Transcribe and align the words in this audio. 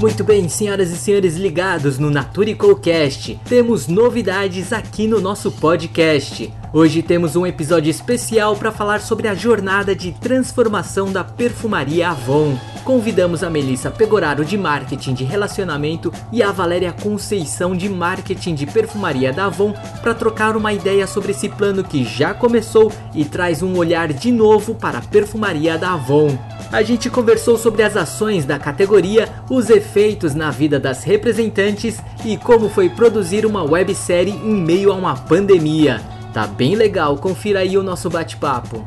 Muito 0.00 0.24
bem, 0.24 0.48
senhoras 0.48 0.90
e 0.90 0.96
senhores 0.96 1.36
ligados 1.36 1.98
no 1.98 2.10
NaturicoCast, 2.10 3.38
temos 3.44 3.86
novidades 3.86 4.72
aqui 4.72 5.06
no 5.06 5.20
nosso 5.20 5.52
podcast. 5.52 6.50
Hoje 6.72 7.02
temos 7.02 7.36
um 7.36 7.44
episódio 7.44 7.90
especial 7.90 8.56
para 8.56 8.72
falar 8.72 9.02
sobre 9.02 9.28
a 9.28 9.34
jornada 9.34 9.94
de 9.94 10.12
transformação 10.12 11.12
da 11.12 11.22
perfumaria 11.22 12.08
Avon. 12.08 12.56
Convidamos 12.82 13.44
a 13.44 13.50
Melissa 13.50 13.90
Pegoraro 13.90 14.42
de 14.42 14.56
marketing 14.56 15.12
de 15.12 15.24
relacionamento 15.24 16.10
e 16.32 16.42
a 16.42 16.50
Valéria 16.50 16.94
Conceição 16.94 17.76
de 17.76 17.90
marketing 17.90 18.54
de 18.54 18.64
perfumaria 18.64 19.34
da 19.34 19.44
Avon 19.46 19.74
para 20.00 20.14
trocar 20.14 20.56
uma 20.56 20.72
ideia 20.72 21.06
sobre 21.06 21.32
esse 21.32 21.50
plano 21.50 21.84
que 21.84 22.04
já 22.04 22.32
começou 22.32 22.90
e 23.14 23.26
traz 23.26 23.62
um 23.62 23.76
olhar 23.76 24.10
de 24.14 24.32
novo 24.32 24.74
para 24.74 24.96
a 24.96 25.02
perfumaria 25.02 25.76
da 25.76 25.92
Avon. 25.92 26.38
A 26.72 26.82
gente 26.82 27.10
conversou 27.10 27.58
sobre 27.58 27.82
as 27.82 27.96
ações 27.96 28.44
da 28.44 28.56
categoria, 28.56 29.28
os 29.50 29.68
efeitos 29.68 30.36
na 30.36 30.52
vida 30.52 30.78
das 30.78 31.02
representantes 31.02 31.98
e 32.24 32.36
como 32.36 32.68
foi 32.68 32.88
produzir 32.88 33.44
uma 33.44 33.64
websérie 33.64 34.32
em 34.32 34.54
meio 34.54 34.92
a 34.92 34.94
uma 34.94 35.16
pandemia. 35.16 36.00
Tá 36.32 36.46
bem 36.46 36.76
legal, 36.76 37.16
confira 37.16 37.58
aí 37.58 37.76
o 37.76 37.82
nosso 37.82 38.08
bate-papo. 38.08 38.84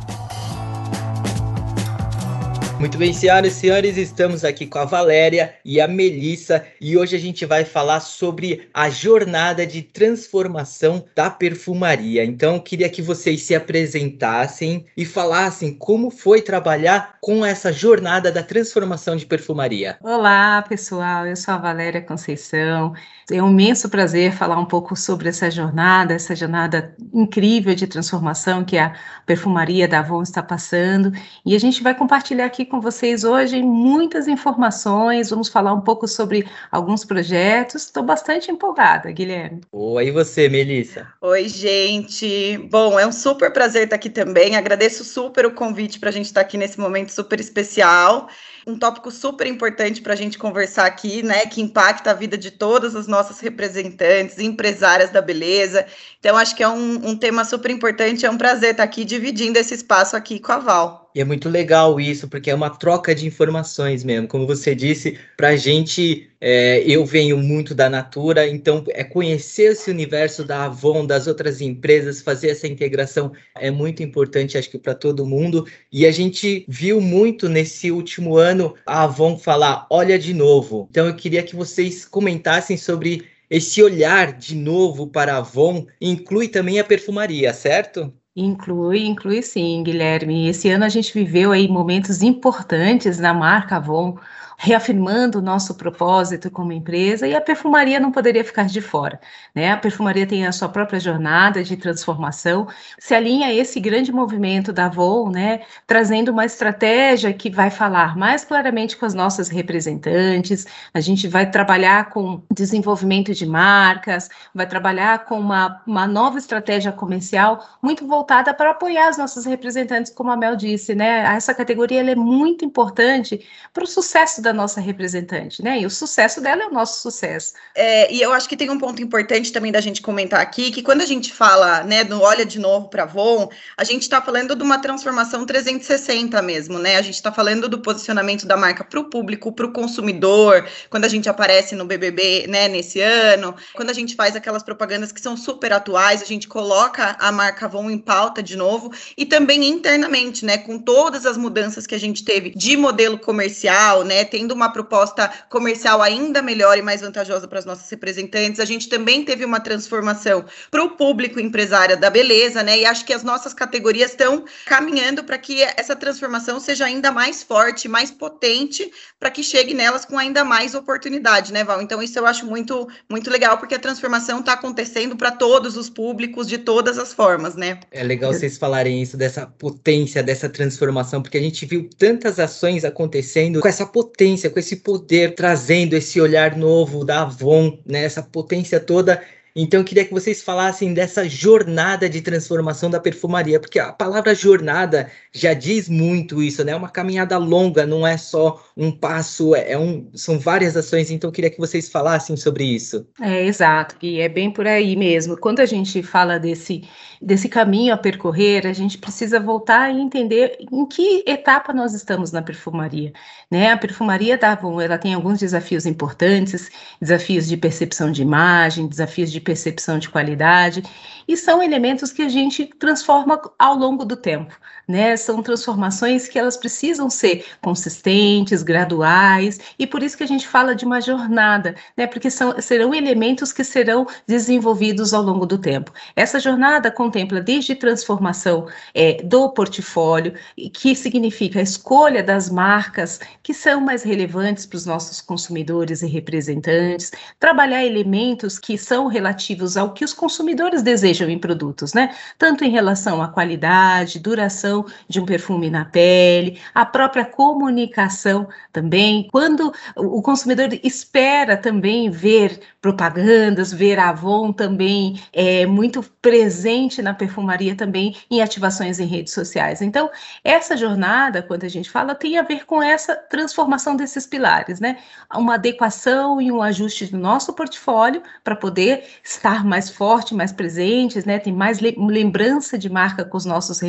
Muito 2.83 2.97
bem, 2.97 3.13
senhoras 3.13 3.53
e 3.53 3.59
senhores, 3.61 3.95
estamos 3.95 4.43
aqui 4.43 4.67
com 4.67 4.77
a 4.77 4.83
Valéria 4.83 5.55
e 5.63 5.79
a 5.79 5.87
Melissa 5.87 6.65
e 6.81 6.97
hoje 6.97 7.15
a 7.15 7.19
gente 7.19 7.45
vai 7.45 7.63
falar 7.63 8.01
sobre 8.01 8.67
a 8.73 8.89
jornada 8.89 9.65
de 9.65 9.81
transformação 9.81 11.05
da 11.15 11.29
perfumaria. 11.29 12.25
Então, 12.25 12.59
queria 12.59 12.89
que 12.89 13.01
vocês 13.01 13.43
se 13.43 13.55
apresentassem 13.55 14.85
e 14.97 15.05
falassem 15.05 15.73
como 15.73 16.11
foi 16.11 16.41
trabalhar 16.41 17.15
com 17.21 17.45
essa 17.45 17.71
jornada 17.71 18.29
da 18.29 18.43
transformação 18.43 19.15
de 19.15 19.25
perfumaria. 19.25 19.97
Olá, 20.01 20.61
pessoal, 20.67 21.25
eu 21.25 21.37
sou 21.37 21.53
a 21.53 21.57
Valéria 21.57 22.01
Conceição. 22.01 22.93
É 23.31 23.41
um 23.41 23.49
imenso 23.49 23.87
prazer 23.87 24.33
falar 24.33 24.59
um 24.59 24.65
pouco 24.65 24.93
sobre 24.97 25.29
essa 25.29 25.49
jornada, 25.49 26.13
essa 26.13 26.35
jornada 26.35 26.93
incrível 27.13 27.73
de 27.73 27.87
transformação 27.87 28.65
que 28.65 28.77
a 28.77 28.93
perfumaria 29.25 29.87
da 29.87 29.99
Avon 29.99 30.21
está 30.21 30.43
passando. 30.43 31.13
E 31.45 31.55
a 31.55 31.59
gente 31.59 31.81
vai 31.81 31.95
compartilhar 31.95 32.45
aqui 32.45 32.65
com 32.73 32.81
vocês 32.81 33.23
hoje 33.23 33.61
muitas 33.61 34.27
informações, 34.27 35.29
vamos 35.29 35.47
falar 35.47 35.71
um 35.73 35.81
pouco 35.81 36.07
sobre 36.07 36.49
alguns 36.71 37.05
projetos. 37.05 37.83
Estou 37.83 38.01
bastante 38.01 38.49
empolgada, 38.49 39.11
Guilherme. 39.11 39.61
Oi, 39.71 40.07
e 40.07 40.11
você, 40.11 40.49
Melissa? 40.49 41.07
Oi, 41.21 41.47
gente. 41.47 42.57
Bom, 42.71 42.99
é 42.99 43.05
um 43.05 43.11
super 43.11 43.53
prazer 43.53 43.83
estar 43.83 43.95
aqui 43.95 44.09
também. 44.09 44.55
Agradeço 44.55 45.03
super 45.03 45.45
o 45.45 45.53
convite 45.53 45.99
para 45.99 46.09
a 46.09 46.11
gente 46.11 46.25
estar 46.25 46.41
aqui 46.41 46.57
nesse 46.57 46.79
momento 46.79 47.11
super 47.11 47.39
especial 47.39 48.27
um 48.65 48.79
tópico 48.79 49.11
super 49.11 49.45
importante 49.45 50.01
para 50.01 50.13
a 50.13 50.15
gente 50.15 50.37
conversar 50.37 50.85
aqui, 50.85 51.21
né? 51.21 51.45
Que 51.45 51.61
impacta 51.61 52.11
a 52.11 52.13
vida 52.13 52.37
de 52.37 52.49
todas 52.49 52.95
as 52.95 53.07
nossas 53.07 53.41
representantes, 53.41 54.39
empresárias 54.39 55.09
da 55.09 55.21
beleza. 55.21 55.85
Então, 56.17 56.37
acho 56.37 56.55
que 56.55 56.63
é 56.63 56.67
um, 56.69 57.09
um 57.09 57.15
tema 57.17 57.43
super 57.43 57.69
importante. 57.69 58.25
É 58.25 58.31
um 58.31 58.37
prazer 58.37 58.71
estar 58.71 58.83
aqui 58.83 59.03
dividindo 59.03 59.59
esse 59.59 59.73
espaço 59.73 60.15
aqui 60.15 60.39
com 60.39 60.53
a 60.53 60.59
Val. 60.59 61.02
E 61.15 61.21
é 61.21 61.23
muito 61.23 61.47
legal 61.47 61.99
isso, 61.99 62.27
porque 62.27 62.49
é 62.49 62.55
uma 62.55 62.69
troca 62.69 63.13
de 63.13 63.27
informações 63.27 64.03
mesmo. 64.03 64.27
Como 64.27 64.47
você 64.47 64.73
disse, 64.73 65.17
para 65.37 65.49
a 65.49 65.55
gente, 65.55 66.29
é, 66.41 66.83
eu 66.87 67.05
venho 67.05 67.37
muito 67.37 67.75
da 67.75 67.89
Natura, 67.89 68.47
então 68.47 68.83
é 68.89 69.03
conhecer 69.03 69.73
esse 69.73 69.91
universo 69.91 70.43
da 70.43 70.65
Avon, 70.65 71.05
das 71.05 71.27
outras 71.27 71.61
empresas, 71.61 72.21
fazer 72.21 72.49
essa 72.49 72.67
integração 72.67 73.31
é 73.55 73.69
muito 73.69 74.01
importante, 74.01 74.57
acho 74.57 74.69
que 74.69 74.79
para 74.79 74.95
todo 74.95 75.25
mundo. 75.25 75.67
E 75.91 76.05
a 76.05 76.11
gente 76.11 76.65
viu 76.67 76.99
muito 76.99 77.47
nesse 77.47 77.91
último 77.91 78.35
ano 78.37 78.73
a 78.85 79.03
Avon 79.03 79.37
falar: 79.37 79.85
olha 79.89 80.17
de 80.17 80.33
novo. 80.33 80.87
Então 80.89 81.07
eu 81.07 81.15
queria 81.15 81.43
que 81.43 81.55
vocês 81.55 82.05
comentassem 82.05 82.75
sobre 82.75 83.23
esse 83.49 83.83
olhar 83.83 84.33
de 84.33 84.55
novo 84.55 85.05
para 85.07 85.35
a 85.35 85.37
Avon, 85.37 85.85
inclui 86.01 86.47
também 86.47 86.79
a 86.79 86.83
perfumaria, 86.83 87.53
certo? 87.53 88.11
Inclui, 88.35 89.05
inclui 89.05 89.43
sim, 89.43 89.83
Guilherme. 89.83 90.47
Esse 90.47 90.67
ano 90.69 90.83
a 90.85 90.89
gente 90.89 91.13
viveu 91.13 91.51
aí 91.51 91.67
momentos 91.67 92.21
importantes 92.23 93.19
na 93.19 93.31
marca 93.33 93.75
Avon, 93.77 94.17
reafirmando 94.63 95.39
o 95.39 95.41
nosso 95.41 95.75
propósito 95.75 96.49
como 96.49 96.71
empresa 96.71 97.27
e 97.27 97.35
a 97.35 97.41
perfumaria 97.41 97.99
não 97.99 98.13
poderia 98.13 98.45
ficar 98.45 98.65
de 98.65 98.79
fora. 98.79 99.19
Né? 99.53 99.69
A 99.73 99.77
perfumaria 99.77 100.25
tem 100.25 100.47
a 100.47 100.53
sua 100.53 100.69
própria 100.69 101.01
jornada 101.01 101.61
de 101.61 101.75
transformação, 101.75 102.65
se 102.97 103.13
alinha 103.13 103.47
a 103.47 103.53
esse 103.53 103.77
grande 103.81 104.09
movimento 104.13 104.71
da 104.71 104.85
Avon, 104.85 105.29
né? 105.29 105.63
trazendo 105.85 106.31
uma 106.31 106.45
estratégia 106.45 107.33
que 107.33 107.49
vai 107.49 107.69
falar 107.69 108.15
mais 108.15 108.45
claramente 108.45 108.95
com 108.95 109.05
as 109.05 109.13
nossas 109.13 109.49
representantes, 109.49 110.65
a 110.93 111.01
gente 111.01 111.27
vai 111.27 111.51
trabalhar 111.51 112.09
com 112.09 112.41
desenvolvimento 112.49 113.33
de 113.33 113.45
marcas, 113.45 114.29
vai 114.55 114.65
trabalhar 114.65 115.25
com 115.25 115.37
uma, 115.37 115.81
uma 115.85 116.07
nova 116.07 116.37
estratégia 116.37 116.93
comercial 116.93 117.67
muito 117.81 118.07
voltada 118.07 118.53
para 118.53 118.71
apoiar 118.71 119.09
as 119.09 119.17
nossas 119.17 119.45
representantes, 119.45 120.09
como 120.09 120.31
a 120.31 120.37
Mel 120.37 120.55
disse, 120.55 120.95
né? 120.95 121.35
Essa 121.35 121.53
categoria 121.53 121.99
é 122.09 122.15
muito 122.15 122.63
importante 122.63 123.45
para 123.73 123.83
o 123.83 123.87
sucesso 123.87 124.41
da 124.41 124.52
nossa 124.53 124.79
representante, 124.79 125.63
né? 125.63 125.79
E 125.79 125.85
o 125.85 125.89
sucesso 125.89 126.41
dela 126.41 126.63
é 126.63 126.67
o 126.67 126.73
nosso 126.73 127.01
sucesso. 127.01 127.53
É, 127.75 128.13
e 128.13 128.21
eu 128.21 128.31
acho 128.33 128.47
que 128.47 128.57
tem 128.57 128.69
um 128.69 128.77
ponto 128.77 129.01
importante 129.01 129.51
também 129.51 129.71
da 129.71 129.81
gente 129.81 130.01
comentar 130.01 130.39
aqui, 130.39 130.71
que 130.71 130.81
quando 130.81 131.01
a 131.01 131.05
gente 131.05 131.31
fala, 131.33 131.83
né, 131.83 132.03
do 132.03 132.21
olha 132.21 132.45
de 132.45 132.59
novo 132.59 132.89
para 132.89 133.03
Avon, 133.03 133.49
a 133.77 133.83
gente 133.83 134.03
está 134.03 134.21
falando 134.21 134.55
de 134.55 134.63
uma 134.63 134.79
transformação 134.79 135.45
360 135.45 136.41
mesmo, 136.41 136.79
né? 136.79 136.97
A 136.97 137.01
gente 137.01 137.15
está 137.15 137.31
falando 137.31 137.67
do 137.67 137.79
posicionamento 137.79 138.45
da 138.45 138.57
marca 138.57 138.83
para 138.83 138.99
o 138.99 139.05
público, 139.05 139.51
para 139.51 139.65
o 139.65 139.71
consumidor, 139.71 140.67
quando 140.89 141.05
a 141.05 141.09
gente 141.09 141.29
aparece 141.29 141.75
no 141.75 141.85
BBB, 141.85 142.47
né, 142.47 142.67
nesse 142.67 143.01
ano, 143.01 143.55
quando 143.73 143.89
a 143.89 143.93
gente 143.93 144.15
faz 144.15 144.35
aquelas 144.35 144.63
propagandas 144.63 145.11
que 145.11 145.21
são 145.21 145.35
super 145.35 145.73
atuais, 145.73 146.21
a 146.21 146.25
gente 146.25 146.47
coloca 146.47 147.15
a 147.19 147.31
marca 147.31 147.65
Avon 147.65 147.89
em 147.89 147.97
pauta 147.97 148.41
de 148.41 148.55
novo 148.55 148.91
e 149.17 149.25
também 149.25 149.65
internamente, 149.65 150.45
né, 150.45 150.57
com 150.57 150.77
todas 150.77 151.25
as 151.25 151.37
mudanças 151.37 151.87
que 151.87 151.95
a 151.95 151.99
gente 151.99 152.23
teve 152.23 152.51
de 152.51 152.77
modelo 152.77 153.17
comercial, 153.17 154.03
né, 154.03 154.23
tendo 154.33 154.51
uma 154.51 154.73
proposta 154.73 155.31
comercial 155.47 156.01
ainda 156.01 156.41
melhor 156.41 156.75
e 156.75 156.81
mais 156.81 157.01
vantajosa 157.01 157.47
para 157.47 157.59
as 157.59 157.65
nossas 157.65 157.87
representantes. 157.87 158.59
A 158.59 158.65
gente 158.65 158.89
também 158.89 159.23
teve 159.23 159.45
uma 159.45 159.59
transformação 159.59 160.43
para 160.71 160.83
o 160.83 160.89
público 160.89 161.39
empresário 161.39 161.99
da 161.99 162.09
beleza, 162.09 162.63
né? 162.63 162.79
E 162.79 162.83
acho 162.83 163.05
que 163.05 163.13
as 163.13 163.21
nossas 163.21 163.53
categorias 163.53 164.09
estão 164.09 164.43
caminhando 164.65 165.23
para 165.23 165.37
que 165.37 165.61
essa 165.61 165.95
transformação 165.95 166.59
seja 166.59 166.85
ainda 166.85 167.11
mais 167.11 167.43
forte, 167.43 167.87
mais 167.87 168.09
potente, 168.09 168.91
para 169.19 169.29
que 169.29 169.43
chegue 169.43 169.75
nelas 169.75 170.03
com 170.03 170.17
ainda 170.17 170.43
mais 170.43 170.73
oportunidade, 170.73 171.53
né, 171.53 171.63
Val? 171.63 171.79
Então, 171.79 172.01
isso 172.01 172.17
eu 172.17 172.25
acho 172.25 172.47
muito, 172.47 172.87
muito 173.07 173.29
legal, 173.29 173.59
porque 173.59 173.75
a 173.75 173.79
transformação 173.79 174.39
está 174.39 174.53
acontecendo 174.53 175.15
para 175.15 175.29
todos 175.29 175.77
os 175.77 175.91
públicos, 175.91 176.47
de 176.47 176.57
todas 176.57 176.97
as 176.97 177.13
formas, 177.13 177.53
né? 177.53 177.79
É 177.91 178.01
legal 178.01 178.33
vocês 178.33 178.57
falarem 178.57 178.99
isso, 178.99 179.15
dessa 179.15 179.45
potência, 179.45 180.23
dessa 180.23 180.49
transformação, 180.49 181.21
porque 181.21 181.37
a 181.37 181.41
gente 181.41 181.67
viu 181.67 181.87
tantas 181.99 182.39
ações 182.39 182.83
acontecendo 182.83 183.59
com 183.59 183.67
essa 183.67 183.85
potência 183.85 184.22
potência, 184.23 184.49
com 184.49 184.59
esse 184.59 184.77
poder, 184.77 185.35
trazendo 185.35 185.93
esse 185.95 186.19
olhar 186.21 186.55
novo 186.55 187.03
da 187.03 187.23
Avon, 187.23 187.77
né, 187.85 188.05
essa 188.05 188.23
potência 188.23 188.79
toda 188.79 189.21
então 189.55 189.79
eu 189.79 189.83
queria 189.83 190.03
que 190.03 190.13
vocês 190.13 190.41
falassem 190.41 190.93
dessa 190.93 191.29
jornada 191.29 192.09
de 192.09 192.21
transformação 192.21 192.89
da 192.89 192.99
perfumaria, 192.99 193.59
porque 193.59 193.77
a 193.77 193.93
palavra 193.93 194.33
jornada 194.33 195.11
já 195.31 195.53
diz 195.53 195.87
muito 195.87 196.41
isso, 196.41 196.63
né? 196.63 196.71
É 196.71 196.75
uma 196.75 196.89
caminhada 196.89 197.37
longa, 197.37 197.85
não 197.85 198.05
é 198.05 198.17
só 198.17 198.63
um 198.75 198.91
passo, 198.91 199.53
é 199.55 199.77
um, 199.77 200.09
são 200.15 200.39
várias 200.39 200.75
ações. 200.75 201.11
Então 201.11 201.27
eu 201.27 201.31
queria 201.31 201.51
que 201.51 201.59
vocês 201.59 201.87
falassem 201.87 202.35
sobre 202.35 202.63
isso. 202.63 203.05
É 203.21 203.45
exato, 203.45 203.95
e 204.01 204.19
é 204.19 204.27
bem 204.27 204.49
por 204.49 204.65
aí 204.65 204.95
mesmo. 204.95 205.37
Quando 205.37 205.59
a 205.59 205.65
gente 205.65 206.01
fala 206.01 206.39
desse 206.39 206.83
desse 207.23 207.47
caminho 207.47 207.93
a 207.93 207.97
percorrer, 207.97 208.67
a 208.67 208.73
gente 208.73 208.97
precisa 208.97 209.39
voltar 209.39 209.89
e 209.93 209.99
entender 209.99 210.57
em 210.59 210.85
que 210.85 211.23
etapa 211.25 211.73
nós 211.73 211.93
estamos 211.93 212.31
na 212.31 212.41
perfumaria, 212.41 213.13
né? 213.49 213.71
A 213.71 213.77
perfumaria 213.77 214.37
da 214.37 214.51
Avon, 214.51 214.81
ela 214.81 214.97
tem 214.97 215.13
alguns 215.13 215.39
desafios 215.39 215.85
importantes, 215.85 216.69
desafios 216.99 217.47
de 217.47 217.55
percepção 217.55 218.11
de 218.11 218.21
imagem, 218.21 218.87
desafios 218.87 219.31
de 219.31 219.39
percepção 219.43 219.99
de 219.99 220.09
qualidade, 220.09 220.81
e 221.27 221.37
são 221.37 221.61
elementos 221.61 222.11
que 222.11 222.21
a 222.21 222.29
gente 222.29 222.65
transforma 222.65 223.41
ao 223.57 223.75
longo 223.75 224.03
do 224.05 224.15
tempo, 224.15 224.53
né? 224.87 225.15
São 225.15 225.41
transformações 225.41 226.27
que 226.27 226.37
elas 226.37 226.57
precisam 226.57 227.09
ser 227.09 227.45
consistentes, 227.61 228.63
graduais, 228.63 229.59
e 229.77 229.87
por 229.87 230.03
isso 230.03 230.17
que 230.17 230.23
a 230.23 230.27
gente 230.27 230.47
fala 230.47 230.75
de 230.75 230.85
uma 230.85 230.99
jornada, 230.99 231.75
né? 231.95 232.07
Porque 232.07 232.29
são, 232.29 232.59
serão 232.61 232.93
elementos 232.93 233.53
que 233.53 233.63
serão 233.63 234.05
desenvolvidos 234.27 235.13
ao 235.13 235.21
longo 235.21 235.45
do 235.45 235.57
tempo. 235.57 235.91
Essa 236.15 236.39
jornada 236.39 236.91
contempla 236.91 237.41
desde 237.41 237.75
transformação 237.75 238.67
é, 238.93 239.21
do 239.23 239.49
portfólio, 239.49 240.33
que 240.73 240.95
significa 240.95 241.59
a 241.59 241.63
escolha 241.63 242.23
das 242.23 242.49
marcas 242.49 243.19
que 243.41 243.53
são 243.53 243.81
mais 243.81 244.03
relevantes 244.03 244.65
para 244.65 244.77
os 244.77 244.85
nossos 244.85 245.21
consumidores 245.21 246.01
e 246.01 246.07
representantes, 246.07 247.11
trabalhar 247.39 247.83
elementos 247.85 248.59
que 248.59 248.77
são 248.77 249.07
relativos 249.07 249.32
relativos 249.33 249.75
ao 249.75 249.93
que 249.93 250.05
os 250.05 250.13
consumidores 250.13 250.83
desejam 250.83 251.29
em 251.29 251.39
produtos, 251.39 251.93
né? 251.93 252.15
Tanto 252.37 252.63
em 252.63 252.69
relação 252.69 253.21
à 253.21 253.27
qualidade, 253.27 254.19
duração 254.19 254.85
de 255.07 255.19
um 255.19 255.25
perfume 255.25 255.69
na 255.69 255.85
pele, 255.85 256.59
a 256.73 256.85
própria 256.85 257.25
comunicação 257.25 258.47
também. 258.71 259.27
Quando 259.31 259.73
o 259.95 260.21
consumidor 260.21 260.69
espera 260.83 261.57
também 261.57 262.09
ver 262.09 262.59
propagandas, 262.79 263.73
ver 263.73 263.97
Avon 263.97 264.53
também 264.53 265.19
é 265.31 265.65
muito 265.65 266.03
presente 266.21 267.01
na 267.01 267.13
perfumaria 267.13 267.75
também 267.75 268.15
em 268.29 268.41
ativações 268.41 268.99
em 268.99 269.05
redes 269.05 269.33
sociais. 269.33 269.81
Então, 269.81 270.09
essa 270.43 270.77
jornada, 270.77 271.41
quando 271.41 271.63
a 271.63 271.69
gente 271.69 271.89
fala, 271.89 272.13
tem 272.13 272.37
a 272.37 272.43
ver 272.43 272.65
com 272.65 272.83
essa 272.83 273.15
transformação 273.15 273.95
desses 273.95 274.27
pilares, 274.27 274.79
né? 274.79 274.97
Uma 275.33 275.55
adequação 275.55 276.39
e 276.41 276.51
um 276.51 276.61
ajuste 276.61 277.07
do 277.07 277.17
nosso 277.17 277.53
portfólio 277.53 278.21
para 278.43 278.55
poder 278.55 279.03
estar 279.23 279.63
mais 279.63 279.89
forte, 279.89 280.35
mais 280.35 280.51
presentes, 280.51 281.23
né? 281.23 281.39
Tem 281.39 281.53
mais 281.53 281.79
lembrança 281.79 282.77
de 282.77 282.89
marca 282.89 283.23
com 283.23 283.37
os 283.37 283.45
nossos, 283.45 283.79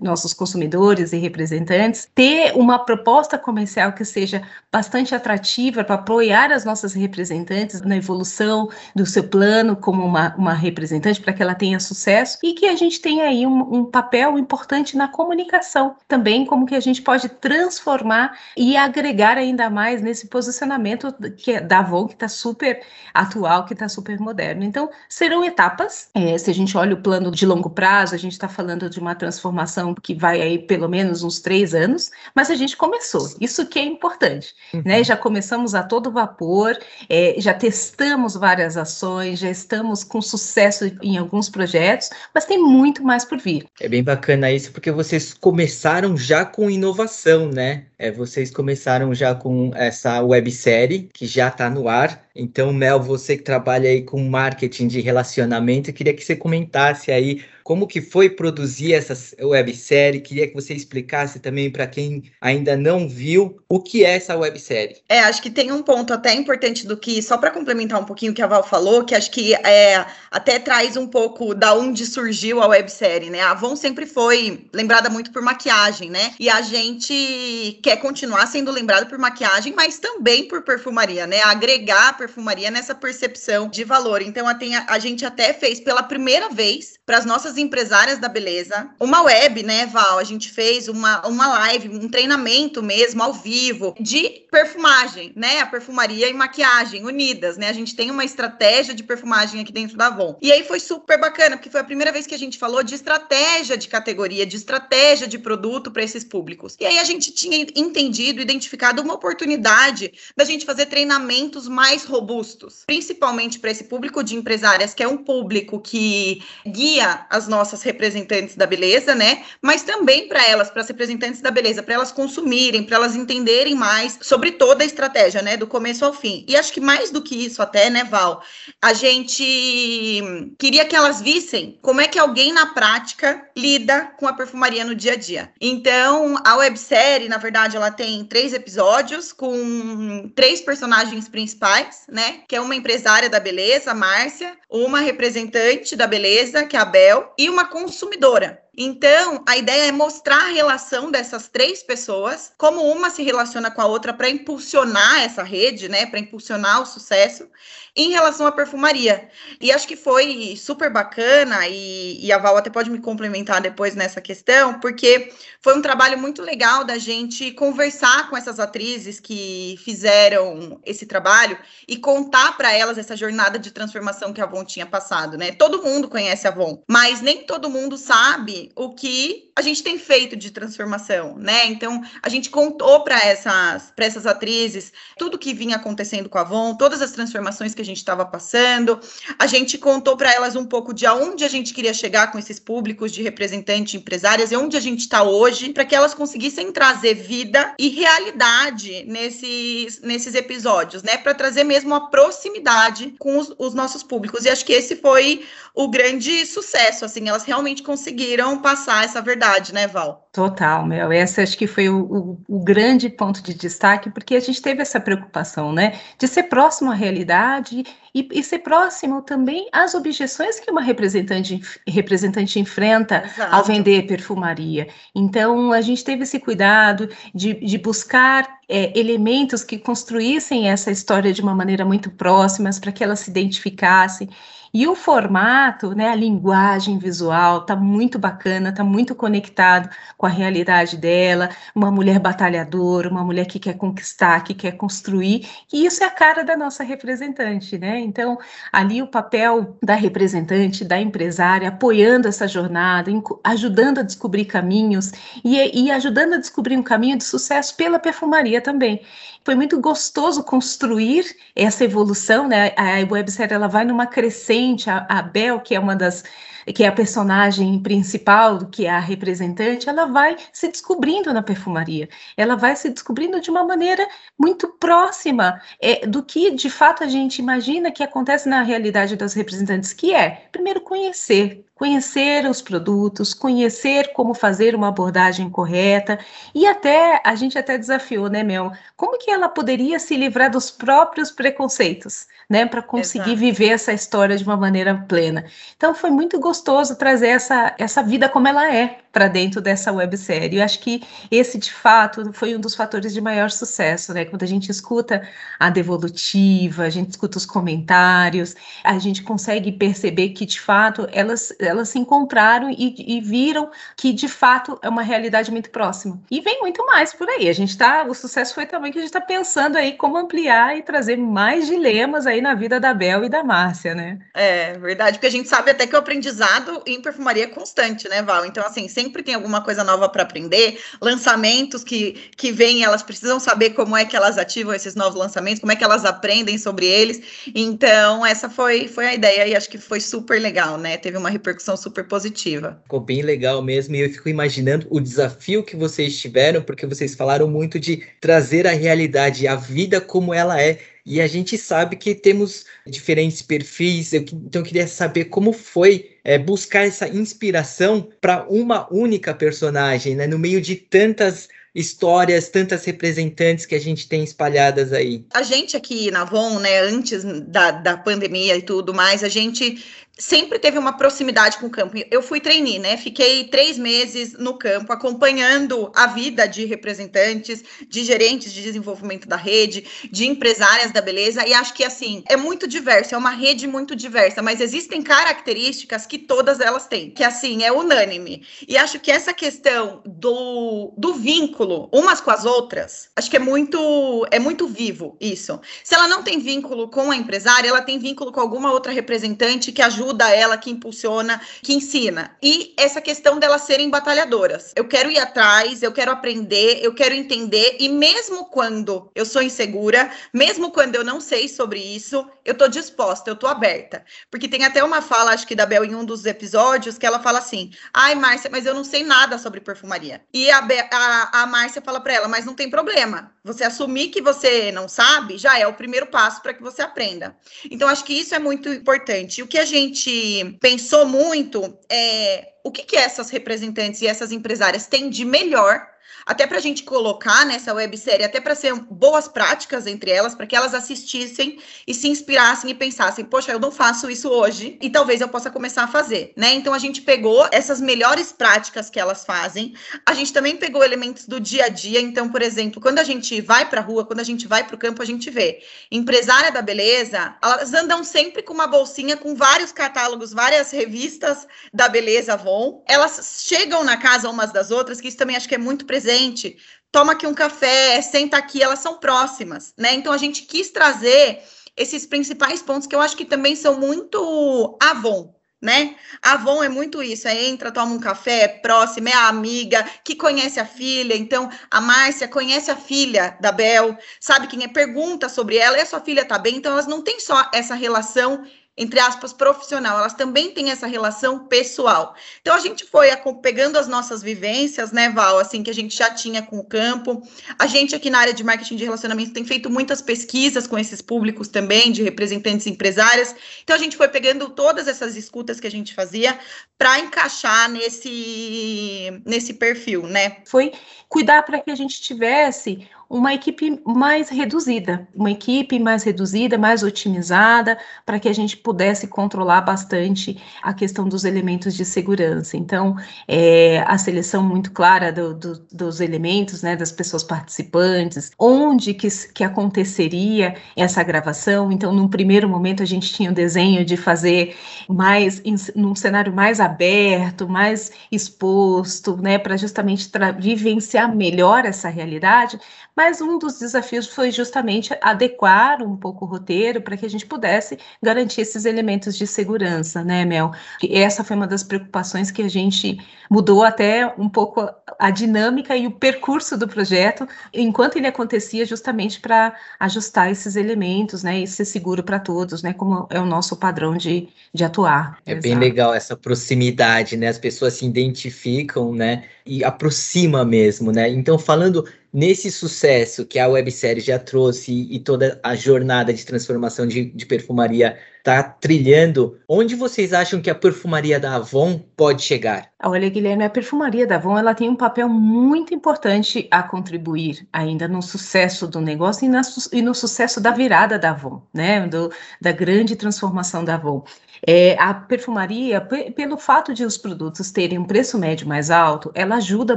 nossos 0.00 0.32
consumidores 0.32 1.12
e 1.12 1.16
representantes, 1.16 2.08
ter 2.14 2.52
uma 2.54 2.78
proposta 2.78 3.36
comercial 3.36 3.92
que 3.92 4.04
seja 4.04 4.42
bastante 4.70 5.14
atrativa 5.14 5.82
para 5.82 5.96
apoiar 5.96 6.52
as 6.52 6.64
nossas 6.64 6.94
representantes 6.94 7.80
na 7.80 7.96
evolução 7.96 8.68
do 8.94 9.04
seu 9.04 9.24
plano 9.24 9.74
como 9.74 10.04
uma, 10.04 10.34
uma 10.36 10.54
representante 10.54 11.20
para 11.20 11.32
que 11.32 11.42
ela 11.42 11.54
tenha 11.54 11.80
sucesso 11.80 12.38
e 12.42 12.52
que 12.52 12.66
a 12.66 12.76
gente 12.76 13.00
tenha 13.00 13.24
aí 13.24 13.44
um, 13.46 13.74
um 13.74 13.84
papel 13.84 14.38
importante 14.38 14.96
na 14.96 15.08
comunicação 15.08 15.96
também, 16.06 16.44
como 16.44 16.66
que 16.66 16.74
a 16.74 16.80
gente 16.80 17.02
pode 17.02 17.28
transformar 17.28 18.38
e 18.56 18.76
agregar 18.76 19.38
ainda 19.38 19.68
mais 19.68 20.00
nesse 20.00 20.28
posicionamento 20.28 21.12
que 21.36 21.52
é 21.52 21.60
da 21.60 21.80
Avon, 21.80 22.06
que 22.06 22.14
está 22.14 22.28
super 22.28 22.80
atual, 23.12 23.64
que 23.64 23.72
está 23.72 23.88
super 23.88 24.18
moderno. 24.20 24.62
Então, 24.64 24.83
serão 25.08 25.44
etapas. 25.44 26.08
É, 26.14 26.36
se 26.38 26.50
a 26.50 26.54
gente 26.54 26.76
olha 26.76 26.94
o 26.94 27.00
plano 27.00 27.30
de 27.30 27.46
longo 27.46 27.70
prazo, 27.70 28.14
a 28.14 28.18
gente 28.18 28.32
está 28.32 28.48
falando 28.48 28.88
de 28.88 28.98
uma 28.98 29.14
transformação 29.14 29.94
que 29.94 30.14
vai 30.14 30.40
aí 30.40 30.58
pelo 30.58 30.88
menos 30.88 31.22
uns 31.22 31.40
três 31.40 31.74
anos, 31.74 32.10
mas 32.34 32.50
a 32.50 32.54
gente 32.54 32.76
começou. 32.76 33.28
Isso 33.40 33.66
que 33.66 33.78
é 33.78 33.84
importante, 33.84 34.54
uhum. 34.72 34.82
né? 34.84 35.04
Já 35.04 35.16
começamos 35.16 35.74
a 35.74 35.82
todo 35.82 36.10
vapor, 36.10 36.76
é, 37.08 37.34
já 37.38 37.54
testamos 37.54 38.34
várias 38.34 38.76
ações, 38.76 39.38
já 39.38 39.50
estamos 39.50 40.04
com 40.04 40.20
sucesso 40.20 40.84
em 41.02 41.16
alguns 41.16 41.48
projetos, 41.48 42.10
mas 42.34 42.44
tem 42.44 42.58
muito 42.58 43.02
mais 43.02 43.24
por 43.24 43.38
vir. 43.38 43.66
É 43.80 43.88
bem 43.88 44.02
bacana 44.02 44.50
isso, 44.50 44.72
porque 44.72 44.90
vocês 44.90 45.34
começaram 45.34 46.16
já 46.16 46.44
com 46.44 46.70
inovação, 46.70 47.48
né? 47.48 47.86
É, 47.98 48.10
vocês 48.10 48.50
começaram 48.50 49.14
já 49.14 49.34
com 49.34 49.70
essa 49.74 50.20
websérie 50.22 51.08
que 51.12 51.26
já 51.26 51.48
está 51.48 51.70
no 51.70 51.88
ar. 51.88 52.24
Então, 52.34 52.72
Mel, 52.72 53.00
você 53.00 53.36
que 53.36 53.42
trabalha 53.42 53.88
aí 53.88 54.02
com 54.02 54.20
marketing 54.28 54.73
de 54.88 55.00
relacionamento, 55.00 55.92
queria 55.92 56.14
que 56.14 56.24
você 56.24 56.34
comentasse 56.34 57.12
aí 57.12 57.42
como 57.64 57.86
que 57.86 58.00
foi 58.02 58.28
produzir 58.28 58.92
essa 58.92 59.16
websérie. 59.42 60.20
Queria 60.20 60.46
que 60.46 60.54
você 60.54 60.74
explicasse 60.74 61.40
também 61.40 61.70
para 61.70 61.86
quem 61.86 62.30
ainda 62.38 62.76
não 62.76 63.08
viu 63.08 63.58
o 63.68 63.80
que 63.80 64.04
é 64.04 64.16
essa 64.16 64.36
websérie. 64.36 64.98
É, 65.08 65.20
acho 65.20 65.40
que 65.40 65.50
tem 65.50 65.72
um 65.72 65.82
ponto 65.82 66.12
até 66.12 66.34
importante 66.34 66.86
do 66.86 66.96
que, 66.96 67.22
só 67.22 67.38
para 67.38 67.50
complementar 67.50 67.98
um 67.98 68.04
pouquinho 68.04 68.32
o 68.32 68.34
que 68.34 68.42
a 68.42 68.46
Val 68.46 68.62
falou, 68.62 69.04
que 69.04 69.14
acho 69.14 69.30
que 69.30 69.54
é, 69.54 70.04
até 70.30 70.58
traz 70.58 70.96
um 70.96 71.06
pouco 71.06 71.54
da 71.54 71.74
onde 71.74 72.04
surgiu 72.04 72.60
a 72.60 72.66
websérie, 72.66 73.30
né? 73.30 73.40
A 73.40 73.52
Avon 73.52 73.74
sempre 73.74 74.04
foi 74.04 74.68
lembrada 74.72 75.08
muito 75.08 75.32
por 75.32 75.40
maquiagem, 75.40 76.10
né? 76.10 76.34
E 76.38 76.50
a 76.50 76.60
gente 76.60 77.80
quer 77.82 77.96
continuar 77.96 78.46
sendo 78.46 78.70
lembrado 78.70 79.08
por 79.08 79.18
maquiagem, 79.18 79.72
mas 79.74 79.98
também 79.98 80.46
por 80.46 80.62
perfumaria, 80.62 81.26
né? 81.26 81.40
Agregar 81.44 82.10
a 82.10 82.12
perfumaria 82.12 82.70
nessa 82.70 82.94
percepção 82.94 83.68
de 83.68 83.84
valor. 83.84 84.20
Então, 84.20 84.46
a, 84.46 84.58
a 84.88 84.98
gente 84.98 85.24
até 85.24 85.54
fez 85.54 85.80
pela 85.80 86.02
primeira 86.02 86.50
vez 86.50 86.98
para 87.06 87.16
as 87.16 87.24
nossas 87.24 87.53
empresárias 87.56 88.18
da 88.18 88.28
beleza. 88.28 88.90
Uma 88.98 89.22
web, 89.22 89.62
né, 89.62 89.86
Val? 89.86 90.18
A 90.18 90.24
gente 90.24 90.50
fez 90.50 90.88
uma, 90.88 91.26
uma 91.26 91.46
live, 91.46 91.88
um 91.88 92.08
treinamento 92.08 92.82
mesmo, 92.82 93.22
ao 93.22 93.32
vivo, 93.32 93.94
de 94.00 94.44
perfumagem, 94.50 95.32
né? 95.34 95.60
A 95.60 95.66
perfumaria 95.66 96.28
e 96.28 96.32
maquiagem 96.32 97.04
unidas, 97.04 97.56
né? 97.56 97.68
A 97.68 97.72
gente 97.72 97.94
tem 97.94 98.10
uma 98.10 98.24
estratégia 98.24 98.94
de 98.94 99.02
perfumagem 99.02 99.60
aqui 99.60 99.72
dentro 99.72 99.96
da 99.96 100.06
Avon. 100.06 100.38
E 100.40 100.52
aí 100.52 100.64
foi 100.64 100.80
super 100.80 101.18
bacana, 101.18 101.56
porque 101.56 101.70
foi 101.70 101.80
a 101.80 101.84
primeira 101.84 102.12
vez 102.12 102.26
que 102.26 102.34
a 102.34 102.38
gente 102.38 102.58
falou 102.58 102.82
de 102.82 102.94
estratégia 102.94 103.76
de 103.76 103.88
categoria, 103.88 104.46
de 104.46 104.56
estratégia 104.56 105.26
de 105.26 105.38
produto 105.38 105.90
para 105.90 106.02
esses 106.02 106.24
públicos. 106.24 106.76
E 106.80 106.86
aí 106.86 106.98
a 106.98 107.04
gente 107.04 107.32
tinha 107.32 107.56
entendido, 107.74 108.40
identificado 108.40 109.02
uma 109.02 109.14
oportunidade 109.14 110.12
da 110.36 110.44
gente 110.44 110.64
fazer 110.64 110.86
treinamentos 110.86 111.68
mais 111.68 112.04
robustos, 112.04 112.82
principalmente 112.86 113.58
para 113.58 113.70
esse 113.70 113.84
público 113.84 114.22
de 114.22 114.36
empresárias, 114.36 114.94
que 114.94 115.02
é 115.02 115.08
um 115.08 115.16
público 115.16 115.80
que 115.80 116.42
guia 116.66 117.26
as 117.30 117.43
nossas 117.48 117.82
representantes 117.82 118.56
da 118.56 118.66
beleza, 118.66 119.14
né? 119.14 119.44
Mas 119.60 119.82
também 119.82 120.28
para 120.28 120.44
elas, 120.46 120.70
para 120.70 120.82
as 120.82 120.88
representantes 120.88 121.40
da 121.40 121.50
beleza, 121.50 121.82
para 121.82 121.94
elas 121.94 122.12
consumirem, 122.12 122.84
para 122.84 122.96
elas 122.96 123.14
entenderem 123.14 123.74
mais 123.74 124.18
sobre 124.20 124.52
toda 124.52 124.82
a 124.82 124.86
estratégia, 124.86 125.42
né? 125.42 125.56
Do 125.56 125.66
começo 125.66 126.04
ao 126.04 126.12
fim. 126.12 126.44
E 126.48 126.56
acho 126.56 126.72
que 126.72 126.80
mais 126.80 127.10
do 127.10 127.22
que 127.22 127.34
isso, 127.34 127.62
até, 127.62 127.90
né, 127.90 128.04
Val? 128.04 128.42
A 128.80 128.92
gente 128.92 130.54
queria 130.58 130.84
que 130.84 130.96
elas 130.96 131.20
vissem 131.20 131.78
como 131.82 132.00
é 132.00 132.08
que 132.08 132.18
alguém 132.18 132.52
na 132.52 132.66
prática 132.66 133.48
lida 133.56 134.12
com 134.18 134.26
a 134.26 134.32
perfumaria 134.32 134.84
no 134.84 134.94
dia 134.94 135.12
a 135.12 135.16
dia. 135.16 135.52
Então, 135.60 136.36
a 136.44 136.56
websérie, 136.56 137.28
na 137.28 137.38
verdade, 137.38 137.76
ela 137.76 137.90
tem 137.90 138.24
três 138.24 138.52
episódios 138.52 139.32
com 139.32 140.30
três 140.34 140.60
personagens 140.60 141.28
principais, 141.28 142.04
né? 142.08 142.40
Que 142.48 142.56
é 142.56 142.60
uma 142.60 142.74
empresária 142.74 143.28
da 143.28 143.40
beleza, 143.40 143.94
Márcia, 143.94 144.56
uma 144.68 145.00
representante 145.00 145.96
da 145.96 146.06
beleza, 146.06 146.64
que 146.64 146.76
é 146.76 146.80
a 146.80 146.84
Bel, 146.84 147.32
e 147.38 147.48
uma 147.48 147.68
consumidora, 147.68 148.63
então, 148.76 149.42
a 149.46 149.56
ideia 149.56 149.88
é 149.88 149.92
mostrar 149.92 150.46
a 150.46 150.52
relação 150.52 151.10
dessas 151.10 151.48
três 151.48 151.82
pessoas, 151.82 152.52
como 152.58 152.82
uma 152.82 153.10
se 153.10 153.22
relaciona 153.22 153.70
com 153.70 153.80
a 153.80 153.86
outra 153.86 154.12
para 154.12 154.28
impulsionar 154.28 155.22
essa 155.22 155.42
rede, 155.42 155.88
né, 155.88 156.06
para 156.06 156.18
impulsionar 156.18 156.82
o 156.82 156.86
sucesso 156.86 157.48
em 157.96 158.10
relação 158.10 158.46
à 158.46 158.52
perfumaria. 158.52 159.28
E 159.60 159.70
acho 159.70 159.86
que 159.86 159.96
foi 159.96 160.56
super 160.56 160.90
bacana, 160.90 161.68
e, 161.68 162.24
e, 162.24 162.32
a 162.32 162.38
Val 162.38 162.56
até 162.56 162.68
pode 162.68 162.90
me 162.90 162.98
complementar 162.98 163.60
depois 163.60 163.94
nessa 163.94 164.20
questão, 164.20 164.80
porque 164.80 165.32
foi 165.60 165.76
um 165.76 165.82
trabalho 165.82 166.18
muito 166.18 166.42
legal 166.42 166.84
da 166.84 166.98
gente 166.98 167.52
conversar 167.52 168.28
com 168.28 168.36
essas 168.36 168.58
atrizes 168.58 169.20
que 169.20 169.78
fizeram 169.84 170.80
esse 170.84 171.06
trabalho 171.06 171.56
e 171.86 171.96
contar 171.96 172.56
para 172.56 172.72
elas 172.72 172.98
essa 172.98 173.16
jornada 173.16 173.58
de 173.58 173.70
transformação 173.70 174.32
que 174.32 174.40
a 174.40 174.44
Avon 174.44 174.64
tinha 174.64 174.86
passado, 174.86 175.38
né? 175.38 175.52
Todo 175.52 175.82
mundo 175.82 176.08
conhece 176.08 176.48
a 176.48 176.50
Avon, 176.50 176.82
mas 176.88 177.20
nem 177.20 177.44
todo 177.44 177.70
mundo 177.70 177.96
sabe 177.96 178.63
o 178.74 178.94
que 178.94 179.50
a 179.56 179.62
gente 179.62 179.82
tem 179.82 179.98
feito 179.98 180.36
de 180.36 180.50
transformação, 180.50 181.36
né? 181.38 181.66
Então, 181.66 182.02
a 182.20 182.28
gente 182.28 182.50
contou 182.50 183.04
para 183.04 183.16
essas, 183.18 183.92
essas 183.96 184.26
atrizes 184.26 184.92
tudo 185.16 185.38
que 185.38 185.54
vinha 185.54 185.76
acontecendo 185.76 186.28
com 186.28 186.38
a 186.38 186.40
Avon, 186.40 186.74
todas 186.74 187.00
as 187.00 187.12
transformações 187.12 187.74
que 187.74 187.80
a 187.80 187.84
gente 187.84 187.98
estava 187.98 188.24
passando. 188.24 188.98
A 189.38 189.46
gente 189.46 189.78
contou 189.78 190.16
para 190.16 190.32
elas 190.32 190.56
um 190.56 190.66
pouco 190.66 190.92
de 190.92 191.06
aonde 191.06 191.44
a 191.44 191.48
gente 191.48 191.72
queria 191.72 191.94
chegar 191.94 192.32
com 192.32 192.38
esses 192.38 192.58
públicos 192.58 193.12
de 193.12 193.22
representantes 193.22 193.94
empresárias 193.94 194.50
e 194.50 194.56
onde 194.56 194.76
a 194.76 194.80
gente 194.80 195.00
está 195.00 195.22
hoje, 195.22 195.72
para 195.72 195.84
que 195.84 195.94
elas 195.94 196.14
conseguissem 196.14 196.72
trazer 196.72 197.14
vida 197.14 197.74
e 197.78 197.88
realidade 197.88 199.04
nesses, 199.06 200.00
nesses 200.00 200.34
episódios, 200.34 201.02
né? 201.02 201.16
Para 201.16 201.32
trazer 201.32 201.62
mesmo 201.62 201.94
a 201.94 202.08
proximidade 202.08 203.14
com 203.18 203.38
os, 203.38 203.54
os 203.56 203.72
nossos 203.72 204.02
públicos. 204.02 204.44
E 204.44 204.48
acho 204.48 204.64
que 204.64 204.72
esse 204.72 204.96
foi 204.96 205.44
o 205.74 205.88
grande 205.88 206.46
sucesso, 206.46 207.04
assim, 207.04 207.28
elas 207.28 207.42
realmente 207.42 207.82
conseguiram 207.82 208.53
passar 208.60 209.04
essa 209.04 209.20
verdade, 209.20 209.72
né, 209.72 209.86
Val? 209.86 210.28
Total, 210.32 210.84
Mel. 210.84 211.12
Essa 211.12 211.42
acho 211.42 211.56
que 211.56 211.66
foi 211.66 211.88
o, 211.88 212.02
o, 212.02 212.56
o, 212.56 212.64
grande 212.64 213.08
ponto 213.08 213.42
de 213.42 213.54
destaque, 213.54 214.10
porque 214.10 214.34
a 214.34 214.40
gente 214.40 214.60
teve 214.60 214.82
essa 214.82 215.00
preocupação, 215.00 215.72
né, 215.72 215.98
de 216.18 216.26
ser 216.26 216.44
próximo 216.44 216.90
à 216.90 216.94
realidade 216.94 217.84
e, 218.14 218.28
e 218.32 218.42
ser 218.42 218.60
próximo 218.60 219.20
também 219.22 219.68
às 219.72 219.94
objeções 219.94 220.60
que 220.60 220.70
uma 220.70 220.80
representante, 220.80 221.60
representante 221.86 222.60
enfrenta 222.60 223.24
Exato. 223.24 223.54
ao 223.54 223.64
vender 223.64 224.06
perfumaria. 224.06 224.86
Então, 225.14 225.72
a 225.72 225.80
gente 225.80 226.04
teve 226.04 226.22
esse 226.22 226.38
cuidado 226.38 227.08
de, 227.34 227.54
de 227.54 227.78
buscar 227.78 228.60
é, 228.68 228.98
elementos 228.98 229.64
que 229.64 229.78
construíssem 229.78 230.68
essa 230.68 230.90
história 230.90 231.32
de 231.32 231.42
uma 231.42 231.54
maneira 231.54 231.84
muito 231.84 232.10
próxima, 232.10 232.70
para 232.80 232.92
que 232.92 233.02
elas 233.02 233.20
se 233.20 233.30
identificassem. 233.30 234.28
E 234.76 234.88
o 234.88 234.96
formato, 234.96 235.94
né, 235.94 236.08
a 236.08 236.16
linguagem 236.16 236.98
visual 236.98 237.64
tá 237.64 237.76
muito 237.76 238.18
bacana, 238.18 238.74
tá 238.74 238.82
muito 238.82 239.14
conectado 239.14 239.88
com 240.18 240.26
a 240.26 240.28
realidade 240.28 240.96
dela, 240.96 241.48
uma 241.72 241.92
mulher 241.92 242.18
batalhadora, 242.18 243.08
uma 243.08 243.22
mulher 243.22 243.46
que 243.46 243.60
quer 243.60 243.74
conquistar, 243.74 244.42
que 244.42 244.52
quer 244.52 244.72
construir, 244.72 245.48
e 245.72 245.86
isso 245.86 246.02
é 246.02 246.06
a 246.08 246.10
cara 246.10 246.42
da 246.42 246.56
nossa 246.56 246.82
representante, 246.82 247.78
né? 247.78 248.00
Então, 248.04 248.38
ali 248.72 249.02
o 249.02 249.06
papel 249.06 249.76
da 249.82 249.94
representante, 249.94 250.84
da 250.84 251.00
empresária, 251.00 251.68
apoiando 251.68 252.28
essa 252.28 252.46
jornada, 252.46 253.10
ajudando 253.42 253.98
a 253.98 254.02
descobrir 254.02 254.44
caminhos 254.44 255.12
e, 255.44 255.84
e 255.84 255.90
ajudando 255.90 256.34
a 256.34 256.38
descobrir 256.38 256.76
um 256.76 256.82
caminho 256.82 257.18
de 257.18 257.24
sucesso 257.24 257.76
pela 257.76 257.98
perfumaria 257.98 258.60
também 258.60 259.00
foi 259.44 259.54
muito 259.54 259.78
gostoso 259.78 260.42
construir 260.42 261.24
essa 261.54 261.84
evolução, 261.84 262.48
né? 262.48 262.72
A 262.76 263.06
websérie 263.12 263.54
ela 263.54 263.68
vai 263.68 263.84
numa 263.84 264.06
crescente 264.06 264.88
a, 264.88 265.06
a 265.08 265.20
Bel, 265.20 265.60
que 265.60 265.74
é 265.74 265.80
uma 265.80 265.94
das 265.94 266.24
que 266.72 266.84
é 266.84 266.88
a 266.88 266.92
personagem 266.92 267.78
principal, 267.80 268.66
que 268.66 268.86
é 268.86 268.90
a 268.90 268.98
representante, 268.98 269.88
ela 269.88 270.06
vai 270.06 270.36
se 270.52 270.68
descobrindo 270.68 271.32
na 271.32 271.42
perfumaria. 271.42 272.08
Ela 272.36 272.56
vai 272.56 272.76
se 272.76 272.90
descobrindo 272.90 273.40
de 273.40 273.50
uma 273.50 273.64
maneira 273.64 274.06
muito 274.38 274.68
próxima 274.68 275.60
é, 275.80 276.06
do 276.06 276.22
que 276.22 276.50
de 276.50 276.70
fato 276.70 277.02
a 277.02 277.08
gente 277.08 277.38
imagina 277.38 277.90
que 277.92 278.02
acontece 278.02 278.48
na 278.48 278.62
realidade 278.62 279.16
das 279.16 279.34
representantes, 279.34 279.92
que 279.92 280.14
é 280.14 280.48
primeiro 280.52 280.80
conhecer, 280.80 281.64
conhecer 281.74 282.46
os 282.48 282.62
produtos, 282.62 283.34
conhecer 283.34 284.12
como 284.12 284.32
fazer 284.32 284.74
uma 284.74 284.88
abordagem 284.88 285.50
correta 285.50 286.18
e 286.54 286.66
até 286.66 287.20
a 287.24 287.34
gente 287.34 287.58
até 287.58 287.76
desafiou, 287.76 288.28
né, 288.28 288.42
Mel? 288.42 288.72
Como 288.96 289.18
que 289.18 289.30
ela 289.30 289.48
poderia 289.48 289.98
se 289.98 290.16
livrar 290.16 290.50
dos 290.50 290.70
próprios 290.70 291.30
preconceitos, 291.30 292.26
né, 292.48 292.64
para 292.64 292.82
conseguir 292.82 293.32
Exato. 293.32 293.40
viver 293.40 293.68
essa 293.70 293.92
história 293.92 294.36
de 294.36 294.44
uma 294.44 294.56
maneira 294.56 294.94
plena? 295.08 295.44
Então 295.76 295.94
foi 295.94 296.10
muito 296.10 296.38
gostoso 296.38 296.96
trazer 296.96 297.28
essa 297.28 297.74
essa 297.78 298.02
vida 298.02 298.28
como 298.28 298.46
ela 298.48 298.72
é 298.72 299.03
para 299.14 299.28
dentro 299.28 299.60
dessa 299.60 299.92
websérie. 299.92 300.58
Eu 300.58 300.64
acho 300.64 300.80
que 300.80 301.00
esse 301.30 301.56
de 301.56 301.72
fato 301.72 302.32
foi 302.32 302.54
um 302.56 302.60
dos 302.60 302.74
fatores 302.74 303.14
de 303.14 303.20
maior 303.20 303.48
sucesso, 303.48 304.12
né? 304.12 304.24
Quando 304.24 304.42
a 304.42 304.46
gente 304.46 304.68
escuta 304.70 305.26
a 305.58 305.70
devolutiva, 305.70 306.82
a 306.82 306.90
gente 306.90 307.10
escuta 307.10 307.38
os 307.38 307.46
comentários, 307.46 308.56
a 308.82 308.98
gente 308.98 309.22
consegue 309.22 309.70
perceber 309.70 310.30
que 310.30 310.44
de 310.44 310.60
fato 310.60 311.08
elas 311.12 311.54
elas 311.60 311.90
se 311.90 311.98
encontraram 311.98 312.68
e, 312.70 312.94
e, 312.98 313.20
viram 313.20 313.70
que 313.96 314.12
de 314.12 314.26
fato 314.26 314.78
é 314.82 314.88
uma 314.88 315.02
realidade 315.02 315.50
muito 315.52 315.70
próxima. 315.70 316.20
E 316.28 316.40
vem 316.40 316.60
muito 316.60 316.84
mais 316.84 317.14
por 317.14 317.28
aí. 317.28 317.48
A 317.48 317.52
gente 317.52 317.78
tá, 317.78 318.04
o 318.08 318.14
sucesso 318.14 318.52
foi 318.52 318.66
também 318.66 318.90
que 318.90 318.98
a 318.98 319.00
gente 319.00 319.10
está 319.10 319.20
pensando 319.20 319.76
aí 319.76 319.92
como 319.92 320.18
ampliar 320.18 320.76
e 320.76 320.82
trazer 320.82 321.16
mais 321.16 321.68
dilemas 321.68 322.26
aí 322.26 322.40
na 322.40 322.54
vida 322.54 322.80
da 322.80 322.92
Bel 322.92 323.24
e 323.24 323.28
da 323.28 323.44
Márcia, 323.44 323.94
né? 323.94 324.18
É 324.34 324.76
verdade, 324.76 325.18
porque 325.18 325.28
a 325.28 325.30
gente 325.30 325.48
sabe 325.48 325.70
até 325.70 325.86
que 325.86 325.94
o 325.94 325.98
aprendizado 325.98 326.82
em 326.84 327.00
perfumaria 327.00 327.44
é 327.44 327.46
constante, 327.46 328.08
né, 328.08 328.20
Val? 328.22 328.44
Então, 328.44 328.66
assim, 328.66 328.88
sempre 329.04 329.22
tem 329.22 329.34
alguma 329.34 329.60
coisa 329.60 329.84
nova 329.84 330.08
para 330.08 330.22
aprender, 330.22 330.78
lançamentos 331.00 331.84
que, 331.84 332.16
que 332.36 332.50
vêm, 332.50 332.82
elas 332.82 333.02
precisam 333.02 333.38
saber 333.38 333.70
como 333.70 333.96
é 333.96 334.04
que 334.04 334.16
elas 334.16 334.38
ativam 334.38 334.74
esses 334.74 334.94
novos 334.94 335.18
lançamentos, 335.18 335.60
como 335.60 335.72
é 335.72 335.76
que 335.76 335.84
elas 335.84 336.04
aprendem 336.04 336.56
sobre 336.56 336.86
eles. 336.86 337.20
Então, 337.54 338.24
essa 338.24 338.48
foi, 338.48 338.88
foi 338.88 339.06
a 339.06 339.14
ideia 339.14 339.46
e 339.46 339.54
acho 339.54 339.68
que 339.68 339.78
foi 339.78 340.00
super 340.00 340.40
legal, 340.40 340.78
né? 340.78 340.96
Teve 340.96 341.18
uma 341.18 341.28
repercussão 341.28 341.76
super 341.76 342.04
positiva. 342.04 342.80
Ficou 342.82 343.00
bem 343.00 343.22
legal 343.22 343.60
mesmo, 343.62 343.94
e 343.94 344.00
eu 344.00 344.10
fico 344.10 344.28
imaginando 344.28 344.86
o 344.90 345.00
desafio 345.00 345.62
que 345.62 345.76
vocês 345.76 346.18
tiveram, 346.18 346.62
porque 346.62 346.86
vocês 346.86 347.14
falaram 347.14 347.46
muito 347.46 347.78
de 347.78 348.02
trazer 348.20 348.66
a 348.66 348.72
realidade, 348.72 349.46
a 349.46 349.54
vida 349.54 350.00
como 350.00 350.32
ela 350.32 350.60
é. 350.60 350.78
E 351.06 351.20
a 351.20 351.26
gente 351.26 351.58
sabe 351.58 351.96
que 351.96 352.14
temos 352.14 352.64
diferentes 352.86 353.42
perfis, 353.42 354.14
então 354.14 354.62
eu 354.62 354.62
queria 354.62 354.88
saber 354.88 355.26
como 355.26 355.52
foi 355.52 356.13
é, 356.24 356.38
buscar 356.38 356.86
essa 356.86 357.06
inspiração 357.06 358.08
para 358.20 358.46
uma 358.48 358.92
única 358.92 359.34
personagem, 359.34 360.16
né? 360.16 360.26
No 360.26 360.38
meio 360.38 360.60
de 360.60 360.74
tantas 360.74 361.48
histórias, 361.74 362.48
tantas 362.48 362.84
representantes 362.84 363.66
que 363.66 363.74
a 363.74 363.80
gente 363.80 364.08
tem 364.08 364.22
espalhadas 364.22 364.92
aí. 364.92 365.24
A 365.34 365.42
gente 365.42 365.76
aqui 365.76 366.10
na 366.10 366.24
Von, 366.24 366.60
né, 366.60 366.80
antes 366.82 367.24
da, 367.48 367.72
da 367.72 367.96
pandemia 367.96 368.56
e 368.56 368.62
tudo 368.62 368.94
mais, 368.94 369.24
a 369.24 369.28
gente 369.28 369.84
sempre 370.16 370.58
teve 370.58 370.78
uma 370.78 370.96
proximidade 370.96 371.58
com 371.58 371.66
o 371.66 371.70
campo. 371.70 371.96
Eu 372.10 372.22
fui 372.22 372.40
trainee, 372.40 372.78
né? 372.78 372.96
Fiquei 372.96 373.44
três 373.44 373.76
meses 373.76 374.32
no 374.34 374.56
campo, 374.56 374.92
acompanhando 374.92 375.90
a 375.94 376.06
vida 376.06 376.46
de 376.46 376.64
representantes, 376.64 377.64
de 377.88 378.04
gerentes 378.04 378.52
de 378.52 378.62
desenvolvimento 378.62 379.26
da 379.26 379.36
rede, 379.36 379.84
de 380.10 380.26
empresárias 380.26 380.92
da 380.92 381.00
beleza, 381.00 381.46
e 381.46 381.52
acho 381.52 381.74
que, 381.74 381.82
assim, 381.82 382.22
é 382.28 382.36
muito 382.36 382.68
diverso, 382.68 383.14
é 383.14 383.18
uma 383.18 383.30
rede 383.30 383.66
muito 383.66 383.96
diversa, 383.96 384.40
mas 384.40 384.60
existem 384.60 385.02
características 385.02 386.06
que 386.06 386.18
todas 386.18 386.60
elas 386.60 386.86
têm, 386.86 387.10
que, 387.10 387.24
assim, 387.24 387.64
é 387.64 387.72
unânime. 387.72 388.46
E 388.68 388.76
acho 388.76 389.00
que 389.00 389.10
essa 389.10 389.34
questão 389.34 390.00
do, 390.06 390.92
do 390.96 391.14
vínculo 391.14 391.88
umas 391.92 392.20
com 392.20 392.30
as 392.30 392.44
outras, 392.44 393.08
acho 393.16 393.28
que 393.28 393.36
é 393.36 393.40
muito, 393.40 394.26
é 394.30 394.38
muito 394.38 394.68
vivo 394.68 395.16
isso. 395.20 395.60
Se 395.82 395.94
ela 395.94 396.06
não 396.06 396.22
tem 396.22 396.38
vínculo 396.38 396.88
com 396.88 397.10
a 397.10 397.16
empresária, 397.16 397.68
ela 397.68 397.82
tem 397.82 397.98
vínculo 397.98 398.30
com 398.30 398.40
alguma 398.40 398.72
outra 398.72 398.92
representante 398.92 399.72
que 399.72 399.82
ajuda 399.82 400.03
ajuda 400.04 400.30
ela, 400.30 400.58
que 400.58 400.70
impulsiona, 400.70 401.40
que 401.62 401.72
ensina. 401.72 402.36
E 402.42 402.74
essa 402.76 403.00
questão 403.00 403.38
delas 403.38 403.62
serem 403.62 403.88
batalhadoras. 403.88 404.72
Eu 404.76 404.86
quero 404.86 405.10
ir 405.10 405.18
atrás, 405.18 405.82
eu 405.82 405.92
quero 405.92 406.10
aprender, 406.10 406.80
eu 406.82 406.94
quero 406.94 407.14
entender, 407.14 407.76
e 407.80 407.88
mesmo 407.88 408.46
quando 408.46 409.10
eu 409.14 409.24
sou 409.24 409.42
insegura, 409.42 410.10
mesmo 410.32 410.70
quando 410.70 410.94
eu 410.94 411.04
não 411.04 411.20
sei 411.20 411.48
sobre 411.48 411.80
isso, 411.80 412.26
eu 412.44 412.54
tô 412.54 412.68
disposta, 412.68 413.30
eu 413.30 413.36
tô 413.36 413.46
aberta. 413.46 414.04
Porque 414.30 414.48
tem 414.48 414.64
até 414.64 414.84
uma 414.84 415.00
fala, 415.00 415.32
acho 415.32 415.46
que 415.46 415.54
da 415.54 415.64
Bel 415.64 415.84
em 415.84 415.94
um 415.94 416.04
dos 416.04 416.26
episódios, 416.26 416.98
que 416.98 417.06
ela 417.06 417.20
fala 417.20 417.38
assim: 417.38 417.70
ai, 417.92 418.14
Márcia, 418.14 418.50
mas 418.50 418.66
eu 418.66 418.74
não 418.74 418.84
sei 418.84 419.02
nada 419.02 419.38
sobre 419.38 419.60
perfumaria. 419.60 420.22
E 420.32 420.50
a, 420.50 420.60
Be 420.60 420.78
a, 420.78 421.42
a 421.42 421.46
Márcia 421.46 421.80
fala 421.80 422.00
para 422.00 422.12
ela: 422.12 422.28
mas 422.28 422.44
não 422.44 422.54
tem 422.54 422.68
problema. 422.68 423.32
Você 423.42 423.64
assumir 423.64 424.08
que 424.08 424.22
você 424.22 424.70
não 424.72 424.88
sabe 424.88 425.38
já 425.38 425.58
é 425.58 425.66
o 425.66 425.74
primeiro 425.74 426.06
passo 426.06 426.42
para 426.42 426.54
que 426.54 426.62
você 426.62 426.82
aprenda. 426.82 427.36
Então, 427.70 427.88
acho 427.88 428.04
que 428.04 428.12
isso 428.12 428.34
é 428.34 428.38
muito 428.38 428.68
importante. 428.68 429.42
O 429.42 429.46
que 429.46 429.58
a 429.58 429.64
gente 429.64 429.93
gente 429.94 430.58
pensou 430.60 431.06
muito 431.06 431.78
é 431.88 432.52
o 432.64 432.70
que, 432.70 432.82
que 432.82 432.96
essas 432.96 433.30
representantes 433.30 434.02
e 434.02 434.06
essas 434.06 434.32
empresárias 434.32 434.86
têm 434.86 435.08
de 435.08 435.24
melhor 435.24 435.86
até 436.26 436.46
para 436.46 436.58
a 436.58 436.60
gente 436.60 436.82
colocar 436.82 437.44
nessa 437.44 437.72
websérie, 437.74 438.24
até 438.24 438.40
para 438.40 438.54
ser 438.54 438.74
boas 438.74 439.28
práticas 439.28 439.86
entre 439.86 440.10
elas, 440.10 440.34
para 440.34 440.46
que 440.46 440.56
elas 440.56 440.74
assistissem 440.74 441.58
e 441.86 441.94
se 441.94 442.08
inspirassem 442.08 442.70
e 442.70 442.74
pensassem, 442.74 443.24
poxa, 443.24 443.52
eu 443.52 443.60
não 443.60 443.70
faço 443.70 444.10
isso 444.10 444.28
hoje 444.28 444.78
e 444.80 444.88
talvez 444.88 445.20
eu 445.20 445.28
possa 445.28 445.50
começar 445.50 445.84
a 445.84 445.88
fazer, 445.88 446.32
né? 446.36 446.54
Então 446.54 446.72
a 446.72 446.78
gente 446.78 447.02
pegou 447.02 447.46
essas 447.52 447.80
melhores 447.80 448.32
práticas 448.32 448.88
que 448.88 449.00
elas 449.00 449.24
fazem, 449.24 449.74
a 450.06 450.14
gente 450.14 450.32
também 450.32 450.56
pegou 450.56 450.84
elementos 450.84 451.26
do 451.26 451.38
dia 451.38 451.66
a 451.66 451.68
dia, 451.68 452.00
então, 452.00 452.28
por 452.28 452.42
exemplo, 452.42 452.80
quando 452.80 452.98
a 452.98 453.04
gente 453.04 453.40
vai 453.40 453.68
para 453.68 453.80
a 453.80 453.84
rua, 453.84 454.04
quando 454.04 454.20
a 454.20 454.24
gente 454.24 454.46
vai 454.46 454.64
para 454.64 454.74
o 454.74 454.78
campo, 454.78 455.02
a 455.02 455.06
gente 455.06 455.30
vê 455.30 455.62
empresária 455.90 456.50
da 456.50 456.62
beleza, 456.62 457.36
elas 457.42 457.72
andam 457.74 458.02
sempre 458.02 458.42
com 458.42 458.54
uma 458.54 458.66
bolsinha 458.66 459.16
com 459.16 459.34
vários 459.34 459.72
catálogos, 459.72 460.32
várias 460.32 460.70
revistas 460.70 461.46
da 461.72 461.88
beleza 461.88 462.34
Avon. 462.34 462.82
Elas 462.86 463.42
chegam 463.46 463.84
na 463.84 463.96
casa 463.96 464.28
umas 464.30 464.52
das 464.52 464.70
outras, 464.70 465.00
que 465.00 465.08
isso 465.08 465.16
também 465.16 465.36
acho 465.36 465.48
que 465.48 465.54
é 465.54 465.58
muito 465.58 465.84
presente 465.84 466.13
presente, 466.14 466.56
toma 466.92 467.12
aqui 467.12 467.26
um 467.26 467.34
café, 467.34 468.00
senta 468.00 468.36
aqui, 468.36 468.62
elas 468.62 468.78
são 468.78 468.98
próximas, 468.98 469.74
né? 469.76 469.94
Então 469.94 470.12
a 470.12 470.16
gente 470.16 470.42
quis 470.42 470.70
trazer 470.70 471.42
esses 471.76 472.06
principais 472.06 472.62
pontos 472.62 472.86
que 472.86 472.94
eu 472.94 473.00
acho 473.00 473.16
que 473.16 473.24
também 473.24 473.56
são 473.56 473.80
muito 473.80 474.78
Avon, 474.80 475.34
né? 475.60 475.96
Avon 476.22 476.62
é 476.62 476.68
muito 476.68 477.02
isso, 477.02 477.26
é 477.26 477.46
entra, 477.46 477.72
toma 477.72 477.92
um 477.92 477.98
café, 477.98 478.42
é 478.42 478.48
próxima, 478.48 479.10
é 479.10 479.14
a 479.14 479.28
amiga 479.28 479.84
que 480.04 480.14
conhece 480.14 480.60
a 480.60 480.66
filha. 480.66 481.16
Então, 481.16 481.50
a 481.68 481.80
Márcia 481.80 482.28
conhece 482.28 482.70
a 482.70 482.76
filha 482.76 483.36
da 483.40 483.50
Bel, 483.50 483.96
sabe 484.20 484.46
quem 484.46 484.62
é, 484.62 484.68
pergunta 484.68 485.28
sobre 485.28 485.56
ela, 485.56 485.76
e 485.76 485.80
a 485.80 485.86
sua 485.86 486.00
filha 486.00 486.24
tá 486.24 486.38
bem. 486.38 486.56
Então, 486.56 486.72
elas 486.72 486.86
não 486.86 487.02
têm 487.02 487.18
só 487.18 487.50
essa 487.52 487.74
relação 487.74 488.44
entre 488.76 488.98
aspas, 488.98 489.32
profissional, 489.32 489.98
elas 489.98 490.14
também 490.14 490.50
têm 490.50 490.70
essa 490.70 490.86
relação 490.86 491.46
pessoal. 491.46 492.14
Então, 492.40 492.54
a 492.54 492.58
gente 492.58 492.84
foi 492.84 493.08
pegando 493.40 493.78
as 493.78 493.86
nossas 493.86 494.20
vivências, 494.20 494.90
né, 494.90 495.08
Val, 495.10 495.38
assim, 495.38 495.62
que 495.62 495.70
a 495.70 495.74
gente 495.74 495.96
já 495.96 496.10
tinha 496.10 496.42
com 496.42 496.58
o 496.58 496.64
campo. 496.64 497.22
A 497.56 497.68
gente 497.68 497.94
aqui 497.94 498.10
na 498.10 498.18
área 498.18 498.34
de 498.34 498.42
marketing 498.42 498.74
de 498.76 498.84
relacionamento 498.84 499.32
tem 499.32 499.44
feito 499.44 499.70
muitas 499.70 500.02
pesquisas 500.02 500.66
com 500.66 500.76
esses 500.76 501.00
públicos 501.00 501.46
também, 501.46 501.92
de 501.92 502.02
representantes 502.02 502.66
empresárias. 502.66 503.34
Então, 503.62 503.76
a 503.76 503.78
gente 503.78 503.96
foi 503.96 504.08
pegando 504.08 504.50
todas 504.50 504.88
essas 504.88 505.16
escutas 505.16 505.60
que 505.60 505.68
a 505.68 505.70
gente 505.70 505.94
fazia 505.94 506.36
para 506.76 506.98
encaixar 506.98 507.70
nesse, 507.70 509.22
nesse 509.24 509.54
perfil, 509.54 510.02
né? 510.02 510.38
Foi 510.46 510.72
cuidar 511.08 511.44
para 511.44 511.60
que 511.60 511.70
a 511.70 511.76
gente 511.76 512.00
tivesse 512.02 512.88
uma 513.08 513.34
equipe 513.34 513.80
mais 513.86 514.28
reduzida, 514.28 515.06
uma 515.14 515.30
equipe 515.30 515.78
mais 515.78 516.02
reduzida, 516.02 516.58
mais 516.58 516.82
otimizada, 516.82 517.78
para 518.04 518.18
que 518.18 518.28
a 518.28 518.32
gente 518.32 518.56
pudesse 518.56 519.06
controlar 519.06 519.60
bastante 519.60 520.42
a 520.62 520.72
questão 520.72 521.08
dos 521.08 521.24
elementos 521.24 521.74
de 521.74 521.84
segurança. 521.84 522.56
Então, 522.56 522.96
é, 523.28 523.84
a 523.86 523.96
seleção 523.98 524.42
muito 524.42 524.72
clara 524.72 525.12
do, 525.12 525.34
do, 525.34 525.66
dos 525.72 526.00
elementos, 526.00 526.62
né, 526.62 526.76
das 526.76 526.90
pessoas 526.90 527.22
participantes, 527.22 528.30
onde 528.38 528.94
que, 528.94 529.08
que 529.32 529.44
aconteceria 529.44 530.56
essa 530.76 531.02
gravação. 531.02 531.70
Então, 531.70 531.92
num 531.92 532.08
primeiro 532.08 532.48
momento, 532.48 532.82
a 532.82 532.86
gente 532.86 533.12
tinha 533.12 533.30
o 533.30 533.34
desenho 533.34 533.84
de 533.84 533.96
fazer 533.96 534.56
mais, 534.88 535.40
em, 535.44 535.54
num 535.74 535.94
cenário 535.94 536.32
mais 536.32 536.60
aberto, 536.60 537.48
mais 537.48 537.92
exposto, 538.10 539.16
né, 539.16 539.38
para 539.38 539.56
justamente 539.56 540.10
vivenciar 540.38 541.14
melhor 541.14 541.64
essa 541.64 541.88
realidade, 541.88 542.58
mas 542.96 543.20
um 543.20 543.38
dos 543.38 543.58
desafios 543.58 544.06
foi 544.06 544.30
justamente 544.30 544.96
adequar 545.00 545.82
um 545.82 545.96
pouco 545.96 546.24
o 546.24 546.28
roteiro 546.28 546.80
para 546.82 546.96
que 546.96 547.04
a 547.06 547.10
gente 547.10 547.26
pudesse 547.26 547.78
garantir 548.02 548.42
esses 548.42 548.64
elementos 548.64 549.16
de 549.16 549.26
segurança, 549.26 550.04
né, 550.04 550.24
Mel? 550.24 550.52
E 550.82 550.98
essa 550.98 551.24
foi 551.24 551.36
uma 551.36 551.46
das 551.46 551.62
preocupações 551.62 552.30
que 552.30 552.42
a 552.42 552.48
gente 552.48 552.98
mudou 553.30 553.64
até 553.64 554.06
um 554.18 554.28
pouco 554.28 554.68
a 554.98 555.10
dinâmica 555.10 555.76
e 555.76 555.86
o 555.86 555.90
percurso 555.90 556.56
do 556.56 556.68
projeto 556.68 557.26
enquanto 557.52 557.96
ele 557.96 558.06
acontecia, 558.06 558.64
justamente 558.64 559.20
para 559.20 559.54
ajustar 559.78 560.30
esses 560.30 560.56
elementos, 560.56 561.22
né, 561.22 561.40
e 561.40 561.46
ser 561.46 561.64
seguro 561.64 562.02
para 562.02 562.18
todos, 562.18 562.62
né, 562.62 562.72
como 562.72 563.06
é 563.10 563.20
o 563.20 563.26
nosso 563.26 563.56
padrão 563.56 563.96
de, 563.96 564.28
de 564.52 564.64
atuar. 564.64 565.18
É 565.26 565.32
Exato. 565.32 565.42
bem 565.42 565.58
legal 565.58 565.94
essa 565.94 566.16
proximidade, 566.16 567.16
né, 567.16 567.28
as 567.28 567.38
pessoas 567.38 567.74
se 567.74 567.86
identificam, 567.86 568.94
né, 568.94 569.24
e 569.46 569.62
aproxima 569.62 570.44
mesmo, 570.44 570.90
né? 570.90 571.08
Então, 571.10 571.38
falando 571.38 571.86
nesse 572.12 572.50
sucesso 572.50 573.26
que 573.26 573.38
a 573.38 573.46
websérie 573.46 574.00
já 574.00 574.18
trouxe 574.18 574.72
e 574.72 574.98
toda 574.98 575.38
a 575.42 575.54
jornada 575.54 576.12
de 576.14 576.24
transformação 576.24 576.86
de, 576.86 577.06
de 577.06 577.26
perfumaria 577.26 577.98
está 578.24 578.42
trilhando, 578.42 579.38
onde 579.46 579.74
vocês 579.74 580.14
acham 580.14 580.40
que 580.40 580.48
a 580.48 580.54
perfumaria 580.54 581.20
da 581.20 581.36
Avon 581.36 581.78
pode 581.94 582.22
chegar? 582.22 582.70
Olha, 582.82 583.10
Guilherme, 583.10 583.44
a 583.44 583.50
perfumaria 583.50 584.06
da 584.06 584.16
Avon 584.16 584.38
ela 584.38 584.54
tem 584.54 584.70
um 584.70 584.74
papel 584.74 585.10
muito 585.10 585.74
importante 585.74 586.48
a 586.50 586.62
contribuir 586.62 587.46
ainda 587.52 587.86
no 587.86 588.00
sucesso 588.00 588.66
do 588.66 588.80
negócio 588.80 589.26
e, 589.26 589.28
na, 589.28 589.42
e 589.70 589.82
no 589.82 589.94
sucesso 589.94 590.40
da 590.40 590.52
virada 590.52 590.98
da 590.98 591.10
Avon, 591.10 591.42
né? 591.52 591.86
Do, 591.86 592.10
da 592.40 592.50
grande 592.50 592.96
transformação 592.96 593.62
da 593.62 593.74
Avon. 593.74 594.02
É, 594.46 594.76
a 594.78 594.92
perfumaria, 594.94 595.80
pelo 596.14 596.36
fato 596.36 596.72
de 596.72 596.84
os 596.84 596.96
produtos 596.96 597.50
terem 597.50 597.78
um 597.78 597.84
preço 597.84 598.18
médio 598.18 598.48
mais 598.48 598.70
alto, 598.70 599.10
ela 599.14 599.36
ajuda 599.36 599.76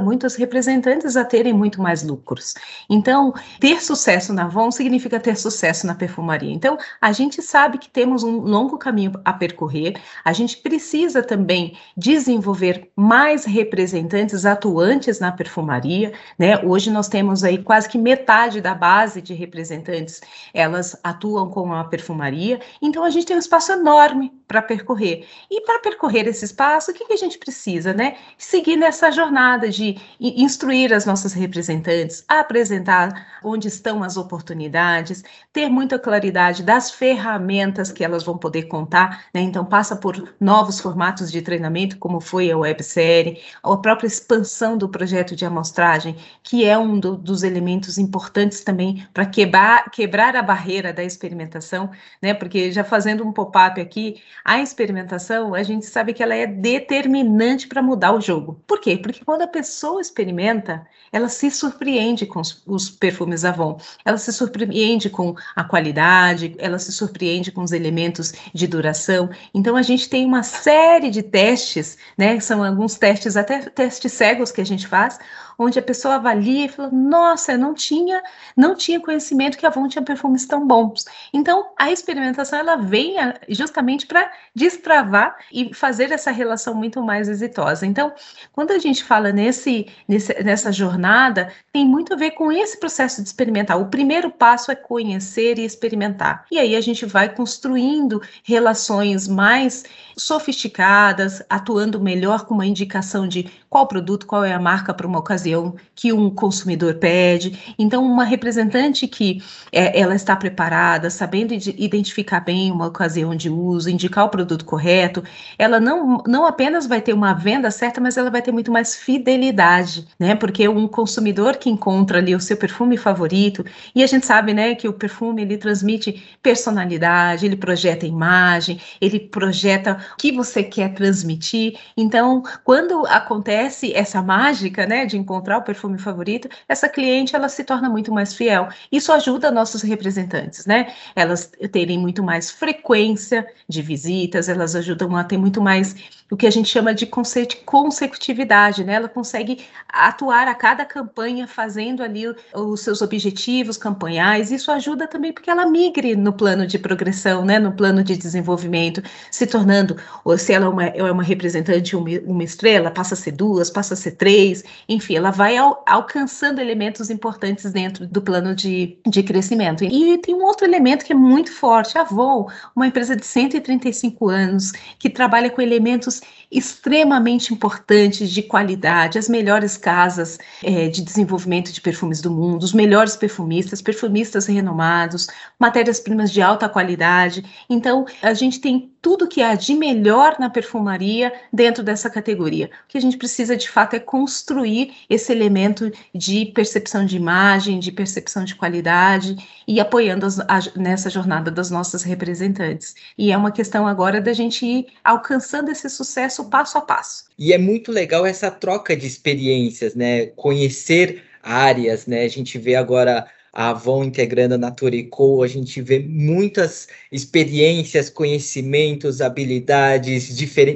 muito 0.00 0.26
os 0.26 0.34
representantes 0.34 1.16
a 1.16 1.24
terem 1.24 1.52
muito 1.52 1.80
mais 1.80 2.02
lucros. 2.02 2.54
Então, 2.88 3.32
ter 3.60 3.82
sucesso 3.82 4.32
na 4.32 4.44
Avon 4.44 4.70
significa 4.70 5.20
ter 5.20 5.36
sucesso 5.36 5.86
na 5.86 5.94
perfumaria. 5.94 6.52
Então, 6.52 6.78
a 7.00 7.12
gente 7.12 7.42
sabe 7.42 7.78
que 7.78 7.88
temos 7.88 8.22
um 8.22 8.38
longo 8.40 8.78
caminho 8.78 9.12
a 9.24 9.32
percorrer, 9.32 10.00
a 10.24 10.32
gente 10.32 10.56
precisa 10.56 11.22
também 11.22 11.76
desenvolver 11.96 12.90
mais 12.96 13.44
representantes 13.44 14.44
atuantes 14.44 15.20
na 15.20 15.32
perfumaria, 15.32 16.12
né? 16.38 16.58
Hoje 16.64 16.90
nós 16.90 17.08
temos 17.08 17.44
aí 17.44 17.58
quase 17.58 17.88
que 17.88 17.98
metade 17.98 18.60
da 18.60 18.74
base 18.74 19.20
de 19.20 19.34
representantes, 19.34 20.20
elas 20.52 20.98
atuam 21.02 21.50
com 21.50 21.72
a 21.72 21.84
perfumaria, 21.84 22.60
então 22.80 23.04
a 23.04 23.10
gente 23.10 23.26
tem 23.26 23.36
um 23.36 23.40
espaço 23.40 23.72
enorme 23.72 24.32
para 24.48 24.62
percorrer. 24.62 25.26
E 25.50 25.60
para 25.60 25.78
percorrer 25.78 26.26
esse 26.26 26.46
espaço, 26.46 26.90
o 26.90 26.94
que, 26.94 27.04
que, 27.04 27.12
a 27.12 27.16
gente 27.18 27.36
precisa, 27.36 27.92
né? 27.92 28.16
Seguir 28.38 28.76
nessa 28.76 29.12
jornada 29.12 29.68
de 29.68 29.98
instruir 30.18 30.92
as 30.92 31.04
nossas 31.04 31.34
representantes, 31.34 32.24
apresentar 32.26 33.40
onde 33.44 33.68
estão 33.68 34.02
as 34.02 34.16
oportunidades, 34.16 35.22
ter 35.52 35.68
muita 35.68 35.98
claridade 35.98 36.62
das 36.62 36.90
ferramentas 36.90 37.92
que 37.92 38.02
elas 38.02 38.24
vão 38.24 38.38
poder 38.38 38.64
contar, 38.64 39.26
né? 39.34 39.42
Então 39.42 39.66
passa 39.66 39.94
por 39.94 40.34
novos 40.40 40.80
formatos 40.80 41.30
de 41.30 41.42
treinamento, 41.42 41.98
como 41.98 42.18
foi 42.18 42.50
a 42.50 42.56
websérie, 42.56 43.42
a 43.62 43.76
própria 43.76 44.06
expansão 44.06 44.78
do 44.78 44.88
projeto 44.88 45.36
de 45.36 45.44
amostragem, 45.44 46.16
que 46.42 46.64
é 46.64 46.78
um 46.78 46.98
do, 46.98 47.16
dos 47.16 47.42
elementos 47.42 47.98
importantes 47.98 48.62
também 48.62 49.06
para 49.12 49.26
quebrar, 49.26 49.90
quebrar 49.90 50.34
a 50.34 50.42
barreira 50.42 50.90
da 50.90 51.04
experimentação, 51.04 51.90
né? 52.22 52.32
Porque 52.32 52.72
já 52.72 52.82
fazendo 52.82 53.26
um 53.26 53.32
pop-up 53.32 53.78
aqui, 53.78 54.16
a 54.48 54.62
experimentação, 54.62 55.54
a 55.54 55.62
gente 55.62 55.84
sabe 55.84 56.14
que 56.14 56.22
ela 56.22 56.34
é 56.34 56.46
determinante 56.46 57.68
para 57.68 57.82
mudar 57.82 58.14
o 58.14 58.20
jogo. 58.20 58.58
Por 58.66 58.80
quê? 58.80 58.96
Porque 58.96 59.22
quando 59.22 59.42
a 59.42 59.46
pessoa 59.46 60.00
experimenta, 60.00 60.86
ela 61.12 61.28
se 61.28 61.50
surpreende 61.50 62.24
com 62.24 62.40
os, 62.66 62.88
perfumes 62.88 63.44
Avon, 63.44 63.78
ela 64.06 64.16
se 64.16 64.32
surpreende 64.32 65.10
com 65.10 65.34
a 65.54 65.64
qualidade, 65.64 66.54
ela 66.56 66.78
se 66.78 66.90
surpreende 66.92 67.52
com 67.52 67.62
os 67.62 67.72
elementos 67.72 68.32
de 68.54 68.66
duração. 68.66 69.28
Então 69.52 69.76
a 69.76 69.82
gente 69.82 70.08
tem 70.08 70.24
uma 70.24 70.42
série 70.42 71.10
de 71.10 71.22
testes, 71.22 71.98
né? 72.16 72.40
São 72.40 72.64
alguns 72.64 72.94
testes, 72.94 73.36
até 73.36 73.60
testes 73.60 74.12
cegos 74.14 74.50
que 74.50 74.62
a 74.62 74.66
gente 74.66 74.86
faz, 74.86 75.18
onde 75.58 75.78
a 75.78 75.82
pessoa 75.82 76.14
avalia 76.16 76.66
e 76.66 76.68
fala: 76.68 76.90
"Nossa, 76.92 77.52
eu 77.52 77.58
não 77.58 77.74
tinha, 77.74 78.22
não 78.56 78.74
tinha 78.74 79.00
conhecimento 79.00 79.58
que 79.58 79.66
a 79.66 79.68
Avon 79.68 79.88
tinha 79.88 80.02
perfumes 80.04 80.46
tão 80.46 80.66
bons". 80.66 81.04
Então, 81.32 81.70
a 81.78 81.90
experimentação 81.90 82.58
ela 82.58 82.76
vem 82.76 83.16
justamente 83.48 84.06
para 84.06 84.30
destravar 84.54 85.36
e 85.52 85.72
fazer 85.74 86.12
essa 86.12 86.30
relação 86.30 86.74
muito 86.74 87.02
mais 87.02 87.28
exitosa. 87.28 87.86
Então, 87.86 88.12
quando 88.52 88.70
a 88.72 88.78
gente 88.78 89.02
fala 89.04 89.32
nesse, 89.32 89.86
nesse 90.06 90.34
nessa 90.42 90.70
jornada, 90.72 91.52
tem 91.72 91.86
muito 91.86 92.12
a 92.14 92.16
ver 92.16 92.32
com 92.32 92.50
esse 92.52 92.78
processo 92.78 93.22
de 93.22 93.28
experimentar. 93.28 93.80
O 93.80 93.86
primeiro 93.86 94.30
passo 94.30 94.70
é 94.70 94.76
conhecer 94.76 95.58
e 95.58 95.64
experimentar. 95.64 96.44
E 96.50 96.58
aí 96.58 96.76
a 96.76 96.80
gente 96.80 97.04
vai 97.06 97.28
construindo 97.34 98.20
relações 98.44 99.26
mais 99.28 99.84
sofisticadas, 100.16 101.42
atuando 101.48 102.00
melhor 102.00 102.44
com 102.44 102.54
uma 102.54 102.66
indicação 102.66 103.26
de 103.28 103.50
qual 103.68 103.86
produto, 103.86 104.26
qual 104.26 104.44
é 104.44 104.52
a 104.52 104.60
marca 104.60 104.92
para 104.94 105.06
uma 105.06 105.18
ocasião 105.18 105.47
que 105.94 106.12
um 106.12 106.30
consumidor 106.30 106.94
pede. 106.94 107.74
Então, 107.78 108.04
uma 108.04 108.24
representante 108.24 109.06
que 109.06 109.42
é, 109.72 109.98
ela 109.98 110.14
está 110.14 110.36
preparada, 110.36 111.10
sabendo 111.10 111.52
identificar 111.52 112.40
bem 112.40 112.70
uma 112.70 112.86
ocasião 112.86 113.34
de 113.34 113.50
uso, 113.50 113.90
indicar 113.90 114.24
o 114.24 114.28
produto 114.28 114.64
correto, 114.64 115.22
ela 115.58 115.80
não, 115.80 116.22
não 116.26 116.46
apenas 116.46 116.86
vai 116.86 117.00
ter 117.00 117.12
uma 117.12 117.34
venda 117.34 117.70
certa, 117.70 118.00
mas 118.00 118.16
ela 118.16 118.30
vai 118.30 118.42
ter 118.42 118.52
muito 118.52 118.70
mais 118.70 118.94
fidelidade, 118.94 120.06
né? 120.18 120.34
Porque 120.34 120.68
um 120.68 120.86
consumidor 120.86 121.56
que 121.56 121.70
encontra 121.70 122.18
ali 122.18 122.34
o 122.34 122.40
seu 122.40 122.56
perfume 122.56 122.96
favorito, 122.96 123.64
e 123.94 124.02
a 124.02 124.06
gente 124.06 124.26
sabe, 124.26 124.54
né, 124.54 124.74
que 124.74 124.88
o 124.88 124.92
perfume 124.92 125.42
ele 125.42 125.56
transmite 125.56 126.22
personalidade, 126.42 127.46
ele 127.46 127.56
projeta 127.56 128.06
imagem, 128.06 128.80
ele 129.00 129.20
projeta 129.20 129.98
o 130.14 130.16
que 130.16 130.32
você 130.32 130.62
quer 130.62 130.94
transmitir. 130.94 131.78
Então, 131.96 132.42
quando 132.64 133.06
acontece 133.06 133.92
essa 133.94 134.22
mágica, 134.22 134.86
né, 134.86 135.06
de 135.06 135.16
encontrar 135.16 135.37
o 135.38 135.62
perfume 135.62 135.98
favorito, 135.98 136.48
essa 136.68 136.88
cliente 136.88 137.34
ela 137.34 137.48
se 137.48 137.64
torna 137.64 137.88
muito 137.88 138.12
mais 138.12 138.34
fiel. 138.34 138.68
Isso 138.90 139.12
ajuda 139.12 139.50
nossos 139.50 139.82
representantes, 139.82 140.66
né? 140.66 140.92
Elas 141.14 141.50
terem 141.72 141.98
muito 141.98 142.22
mais 142.22 142.50
frequência 142.50 143.46
de 143.68 143.82
visitas, 143.82 144.48
elas 144.48 144.74
ajudam 144.74 145.16
a 145.16 145.24
ter 145.24 145.36
muito 145.36 145.60
mais 145.60 145.94
o 146.30 146.36
que 146.36 146.46
a 146.46 146.50
gente 146.50 146.68
chama 146.68 146.94
de 146.94 147.06
consecutividade, 147.06 148.84
né? 148.84 148.94
Ela 148.94 149.08
consegue 149.08 149.64
atuar 149.88 150.46
a 150.46 150.54
cada 150.54 150.84
campanha 150.84 151.46
fazendo 151.46 152.02
ali 152.02 152.24
os 152.54 152.80
seus 152.80 153.00
objetivos 153.00 153.78
campanhais. 153.78 154.50
Isso 154.52 154.70
ajuda 154.70 155.06
também 155.06 155.32
porque 155.32 155.50
ela 155.50 155.64
migre 155.66 156.14
no 156.14 156.32
plano 156.32 156.66
de 156.66 156.78
progressão, 156.78 157.44
né? 157.44 157.58
No 157.58 157.72
plano 157.72 158.04
de 158.04 158.16
desenvolvimento, 158.16 159.02
se 159.30 159.46
tornando, 159.46 159.96
ou 160.22 160.36
se 160.36 160.52
ela 160.52 160.66
é 160.66 160.68
uma, 160.68 160.84
é 160.84 161.12
uma 161.12 161.22
representante, 161.22 161.96
uma, 161.96 162.10
uma 162.26 162.44
estrela, 162.44 162.90
passa 162.90 163.14
a 163.14 163.16
ser 163.16 163.32
duas, 163.32 163.70
passa 163.70 163.94
a 163.94 163.96
ser 163.96 164.12
três, 164.12 164.62
enfim, 164.86 165.16
ela 165.16 165.27
vai 165.30 165.56
ao, 165.56 165.82
alcançando 165.86 166.60
elementos 166.60 167.10
importantes 167.10 167.70
dentro 167.72 168.06
do 168.06 168.20
plano 168.22 168.54
de, 168.54 168.98
de 169.06 169.22
crescimento. 169.22 169.84
E 169.84 170.18
tem 170.18 170.34
um 170.34 170.44
outro 170.44 170.66
elemento 170.66 171.04
que 171.04 171.12
é 171.12 171.16
muito 171.16 171.52
forte, 171.52 171.96
a 171.98 172.02
Avon, 172.02 172.48
uma 172.74 172.86
empresa 172.86 173.16
de 173.16 173.24
135 173.24 174.28
anos, 174.28 174.72
que 174.98 175.10
trabalha 175.10 175.50
com 175.50 175.60
elementos 175.60 176.20
extremamente 176.50 177.52
importantes 177.52 178.30
de 178.30 178.42
qualidade, 178.42 179.18
as 179.18 179.28
melhores 179.28 179.76
casas 179.76 180.38
é, 180.62 180.88
de 180.88 181.02
desenvolvimento 181.02 181.72
de 181.72 181.80
perfumes 181.80 182.20
do 182.20 182.30
mundo, 182.30 182.62
os 182.62 182.72
melhores 182.72 183.16
perfumistas, 183.16 183.82
perfumistas 183.82 184.46
renomados, 184.46 185.26
matérias-primas 185.58 186.30
de 186.30 186.40
alta 186.40 186.68
qualidade. 186.68 187.44
Então, 187.68 188.06
a 188.22 188.32
gente 188.32 188.60
tem 188.60 188.90
tudo 189.00 189.28
que 189.28 189.42
há 189.42 189.54
de 189.54 189.74
melhor 189.74 190.36
na 190.38 190.50
perfumaria 190.50 191.32
dentro 191.52 191.82
dessa 191.82 192.10
categoria. 192.10 192.66
O 192.66 192.88
que 192.88 192.98
a 192.98 193.00
gente 193.00 193.16
precisa 193.16 193.56
de 193.56 193.68
fato 193.68 193.94
é 193.94 193.98
construir 193.98 194.94
esse 195.08 195.32
elemento 195.32 195.90
de 196.14 196.46
percepção 196.46 197.04
de 197.04 197.16
imagem, 197.16 197.78
de 197.78 197.92
percepção 197.92 198.44
de 198.44 198.54
qualidade 198.54 199.36
e 199.66 199.80
apoiando 199.80 200.26
as, 200.26 200.40
a, 200.40 200.60
nessa 200.76 201.08
jornada 201.08 201.50
das 201.50 201.70
nossas 201.70 202.02
representantes. 202.02 202.94
E 203.16 203.30
é 203.32 203.36
uma 203.36 203.52
questão 203.52 203.86
agora 203.86 204.20
da 204.20 204.32
gente 204.32 204.64
ir 204.66 204.86
alcançando 205.04 205.70
esse 205.70 205.88
sucesso 205.88 206.44
passo 206.50 206.78
a 206.78 206.80
passo. 206.80 207.24
E 207.38 207.52
é 207.52 207.58
muito 207.58 207.92
legal 207.92 208.26
essa 208.26 208.50
troca 208.50 208.96
de 208.96 209.06
experiências, 209.06 209.94
né? 209.94 210.26
Conhecer 210.26 211.22
áreas, 211.42 212.06
né? 212.06 212.24
A 212.24 212.28
gente 212.28 212.58
vê 212.58 212.74
agora 212.74 213.28
a 213.58 213.70
Avon 213.70 214.04
integrando 214.04 214.54
a 214.54 214.58
Naturico, 214.58 215.42
a 215.42 215.48
gente 215.48 215.82
vê 215.82 215.98
muitas 215.98 216.86
experiências, 217.10 218.08
conhecimentos, 218.08 219.20
habilidades, 219.20 220.28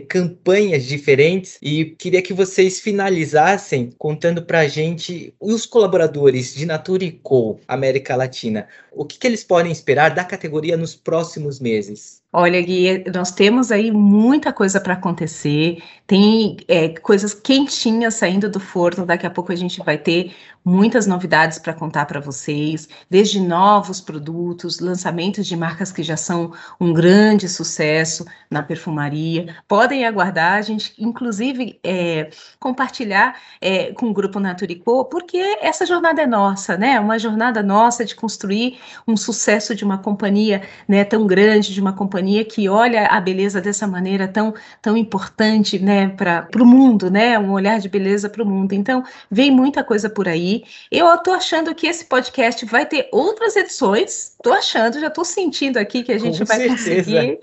campanhas 0.09 0.85
diferentes 0.85 1.59
e 1.63 1.85
queria 1.85 2.21
que 2.21 2.35
vocês 2.35 2.81
finalizassem 2.81 3.93
contando 3.97 4.43
para 4.43 4.61
a 4.61 4.69
gente 4.69 5.33
os 5.39 5.65
colaboradores 5.65 6.57
de 6.57 6.67
Naturico 6.67 7.61
América 7.69 8.17
Latina, 8.17 8.67
o 8.91 9.05
que, 9.05 9.17
que 9.17 9.29
eles 9.29 9.45
podem 9.45 9.71
esperar 9.71 10.13
da 10.13 10.25
categoria 10.25 10.77
nos 10.77 10.97
próximos 10.97 11.61
meses. 11.61 12.22
Olha, 12.35 12.63
Gui, 12.63 13.05
nós 13.15 13.31
temos 13.31 13.71
aí 13.71 13.91
muita 13.91 14.55
coisa 14.55 14.81
para 14.81 14.95
acontecer, 14.95 15.83
tem 16.07 16.57
é, 16.67 16.89
coisas 16.89 17.35
quentinhas 17.35 18.15
saindo 18.15 18.49
do 18.49 18.59
forno, 18.59 19.05
daqui 19.05 19.27
a 19.27 19.31
pouco 19.31 19.53
a 19.53 19.55
gente 19.55 19.83
vai 19.83 19.99
ter 19.99 20.35
muitas 20.65 21.07
novidades 21.07 21.59
para 21.59 21.75
contar 21.75 22.07
para 22.07 22.21
vocês, 22.21 22.89
desde 23.11 23.41
novos 23.41 24.01
produtos, 24.01 24.79
lançamentos 24.81 25.47
de 25.47 25.57
marcas 25.57 25.91
que 25.91 26.03
já 26.03 26.17
são 26.17 26.53
um 26.81 26.93
grande 26.93 27.49
sucesso 27.49 28.25
na 28.51 28.63
perfumaria. 28.63 29.57
Podem 29.67 30.07
aguardar, 30.07 30.55
a 30.55 30.63
gente, 30.63 30.95
inclusive, 30.99 31.81
é, 31.83 32.31
compartilhar 32.61 33.37
é, 33.61 33.93
com 33.93 34.07
o 34.07 34.13
Grupo 34.13 34.39
Naturicô, 34.39 35.05
porque 35.05 35.39
essa 35.61 35.85
jornada 35.85 36.23
é 36.23 36.27
nossa, 36.27 36.77
né? 36.77 36.99
Uma 37.01 37.19
jornada 37.19 37.63
nossa 37.63 38.05
de 38.05 38.15
construir 38.15 38.79
um 39.07 39.17
sucesso 39.17 39.75
de 39.75 39.85
uma 39.85 39.99
companhia 39.99 40.63
né, 40.87 41.05
tão 41.05 41.27
grande, 41.27 41.75
de 41.75 41.81
uma 41.81 41.93
companhia 41.93 42.22
que 42.45 42.69
olha 42.69 43.07
a 43.07 43.21
beleza 43.21 43.61
dessa 43.61 43.87
maneira 43.87 44.29
tão, 44.29 44.55
tão 44.81 44.97
importante 44.97 45.79
né, 45.79 46.09
para 46.09 46.49
o 46.61 46.67
mundo, 46.67 47.11
né? 47.11 47.39
Um 47.39 47.53
olhar 47.53 47.79
de 47.79 47.89
beleza 47.89 48.29
para 48.29 48.43
o 48.43 48.47
mundo. 48.47 48.73
Então, 48.73 49.05
vem 49.31 49.51
muita 49.51 49.83
coisa 49.83 50.09
por 50.09 50.29
aí. 50.29 50.65
Eu 50.91 51.13
estou 51.15 51.35
achando 51.35 51.75
que 51.75 51.87
esse 51.87 52.05
podcast 52.05 52.65
vai 52.67 52.87
ter 52.87 53.09
outras 53.13 53.57
edições. 53.57 54.33
Estou 54.33 54.53
achando, 54.53 55.01
já 55.01 55.09
estou 55.09 55.25
sentindo 55.25 55.79
aqui 55.79 56.03
que 56.03 56.13
a 56.13 56.19
gente 56.19 56.39
Com 56.39 56.45
vai 56.45 56.57
certeza. 56.59 56.91
conseguir 56.91 57.41